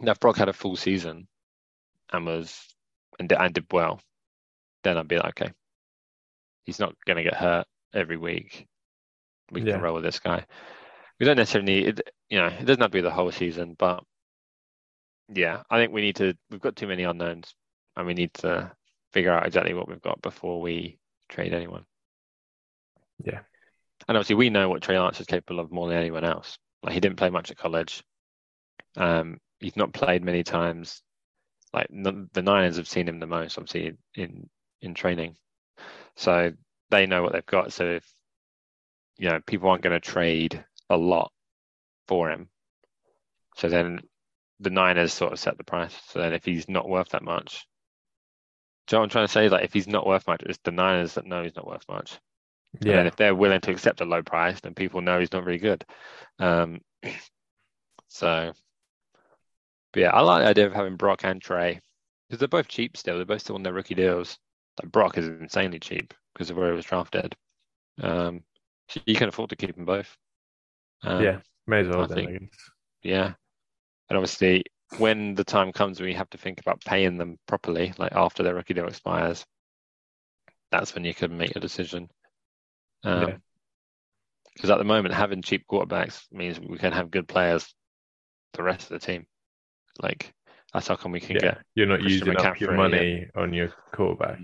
[0.00, 1.28] now if Brock had a full season
[2.12, 2.74] and was
[3.18, 4.00] and, did- and did well,
[4.84, 5.52] then I'd be like, okay,
[6.64, 8.66] he's not going to get hurt every week.
[9.50, 9.76] We can Yeah.
[9.78, 10.44] roll with this guy.
[11.18, 13.74] We don't necessarily need, it, you know, it doesn't have to be the whole season,
[13.78, 14.04] but
[15.34, 16.34] yeah, I think we need to.
[16.50, 17.54] We've got too many unknowns,
[17.96, 18.70] and we need to
[19.12, 20.98] figure out exactly what we've got before we
[21.28, 21.84] trade anyone.
[23.24, 23.40] Yeah.
[24.06, 26.56] And obviously, we know what Trey Lance is capable of more than anyone else.
[26.82, 28.02] Like he didn't play much at college.
[28.96, 31.02] Um, he's not played many times.
[31.78, 31.88] Like
[32.32, 34.48] the Niners have seen him the most, obviously in
[34.80, 35.36] in training,
[36.16, 36.52] so
[36.90, 37.72] they know what they've got.
[37.72, 38.12] So if
[39.16, 41.30] you know people aren't going to trade a lot
[42.08, 42.48] for him,
[43.56, 44.00] so then
[44.58, 45.94] the Niners sort of set the price.
[46.08, 47.64] So then if he's not worth that much,
[48.88, 49.48] do you know what I'm trying to say?
[49.48, 52.18] Like if he's not worth much, it's the Niners that know he's not worth much.
[52.80, 52.98] Yeah.
[52.98, 55.58] And if they're willing to accept a low price, then people know he's not very
[55.58, 55.84] good.
[56.40, 56.80] Um,
[58.08, 58.52] so,
[59.92, 61.80] but yeah, I like the idea of having Brock and Trey
[62.28, 63.16] because they're both cheap still.
[63.16, 64.38] They're both still on their rookie deals.
[64.82, 67.34] Like Brock is insanely cheap because of where he was drafted.
[68.00, 68.42] Um,
[68.88, 70.16] so you can afford to keep them both.
[71.02, 71.40] Um, yeah.
[71.66, 72.48] May as well I then, think- I
[73.02, 73.32] yeah.
[74.08, 74.64] And obviously,
[74.98, 78.42] when the time comes when you have to think about paying them properly, like after
[78.42, 79.44] their rookie deal expires,
[80.70, 82.08] that's when you can make a decision.
[83.04, 83.36] Um, Yeah.
[84.54, 87.72] Because at the moment, having cheap quarterbacks means we can have good players
[88.54, 89.26] the rest of the team.
[90.02, 90.32] Like,
[90.72, 91.58] That's how come we can yeah, get.
[91.74, 92.76] you're not Christian using up your yeah.
[92.76, 94.38] money on your quarterback.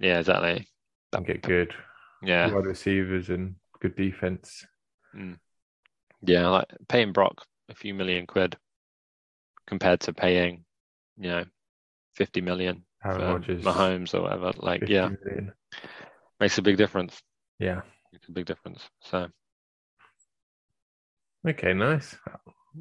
[0.00, 0.66] Yeah, exactly.
[1.12, 1.74] And get good
[2.22, 4.64] Yeah, wide receivers and good defense.
[6.22, 6.48] yeah.
[6.48, 8.56] Like paying Brock a few million quid
[9.66, 10.64] compared to paying,
[11.16, 11.44] you know,
[12.14, 14.52] fifty million Aaron for Mahomes or whatever.
[14.56, 15.52] Like, yeah, million.
[16.40, 17.20] makes a big difference.
[17.58, 17.82] Yeah.
[18.12, 18.88] Makes a big difference.
[19.00, 19.28] So
[21.46, 22.16] Okay, nice.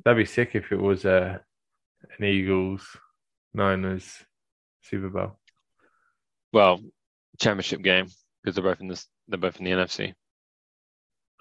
[0.06, 1.40] That'd be sick if it was uh,
[2.18, 2.86] an Eagles
[3.54, 4.24] Niners
[4.82, 5.40] Super Bowl.
[6.52, 6.80] well,
[7.40, 8.08] championship game
[8.42, 9.08] because they're both in this.
[9.28, 10.14] They're both in the NFC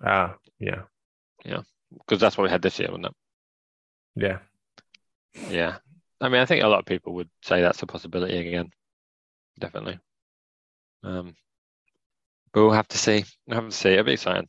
[0.04, 0.82] Ah, yeah,
[1.44, 1.62] yeah.
[1.98, 3.14] because that's what we had this year, wasn't it?
[4.16, 4.38] yeah.
[5.50, 5.78] Yeah.
[6.20, 8.70] I mean, I think a lot of people would say that's a possibility again.
[9.58, 9.98] Definitely.
[11.02, 11.34] Um,
[12.52, 13.24] but we'll have to see.
[13.46, 13.90] We'll have to see.
[13.90, 14.48] It'll be exciting.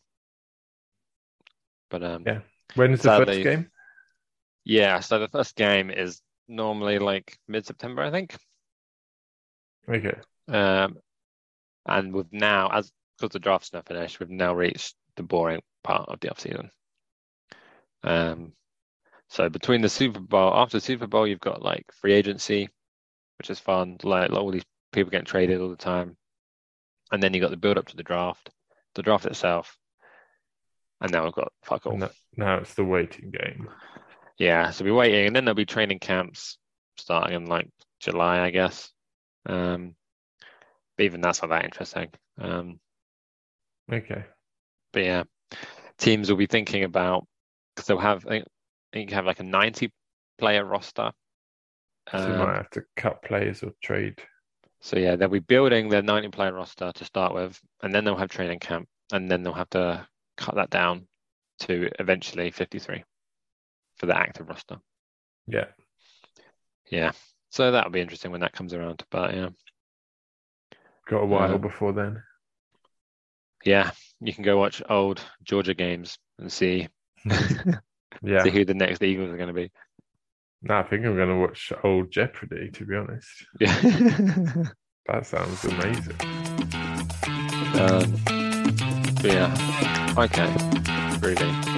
[1.89, 2.39] But um, Yeah.
[2.75, 3.69] When's the first game?
[4.63, 4.99] Yeah.
[4.99, 8.35] So the first game is normally like mid-September, I think.
[9.87, 10.15] Okay.
[10.47, 10.97] Um,
[11.85, 16.09] and we've now, as because the draft's now finished, we've now reached the boring part
[16.09, 16.71] of the off season.
[18.03, 18.53] Um,
[19.29, 22.69] so between the Super Bowl, after the Super Bowl, you've got like free agency,
[23.37, 23.97] which is fun.
[24.03, 26.17] Like, all these people getting traded all the time,
[27.11, 28.49] and then you got the build up to the draft,
[28.95, 29.77] the draft itself,
[31.01, 31.97] and now we've got fuck all.
[31.97, 33.69] That- now it's the waiting game.
[34.37, 36.57] Yeah, so we're waiting, and then there'll be training camps
[36.97, 37.69] starting in like
[37.99, 38.91] July, I guess.
[39.45, 39.95] Um,
[40.97, 42.11] but even that's not that interesting.
[42.37, 42.79] Um,
[43.91, 44.25] Okay.
[44.91, 45.23] but yeah,
[45.97, 47.27] teams will be thinking about
[47.75, 48.45] because they'll have I think,
[48.93, 49.91] I think you have like a 90
[50.39, 51.11] player roster.
[52.15, 54.19] So you Um, might have to cut players or trade.
[54.81, 58.15] so yeah, they'll be building their 90 player roster to start with, and then they'll
[58.17, 60.07] have training camp, and then they'll have to
[60.37, 61.07] cut that down
[61.59, 63.03] to eventually 53
[64.03, 64.75] for the active roster.
[65.47, 65.67] Yeah.
[66.91, 67.11] Yeah,
[67.51, 69.01] so that'll be interesting when that comes around.
[69.09, 69.49] But yeah.
[71.09, 72.21] Got a while Um, before then.
[73.63, 76.89] Yeah, you can go watch old Georgia games and see
[78.21, 78.43] Yeah.
[78.43, 79.71] see who the next Eagles are going to be.
[80.63, 83.45] No, I think I'm going to watch Old Jeopardy, to be honest.
[83.61, 84.63] Yeah.
[85.07, 86.15] That sounds amazing.
[87.79, 88.15] um,
[89.23, 90.15] yeah.
[90.17, 90.47] Okay.
[91.19, 91.72] Groovy.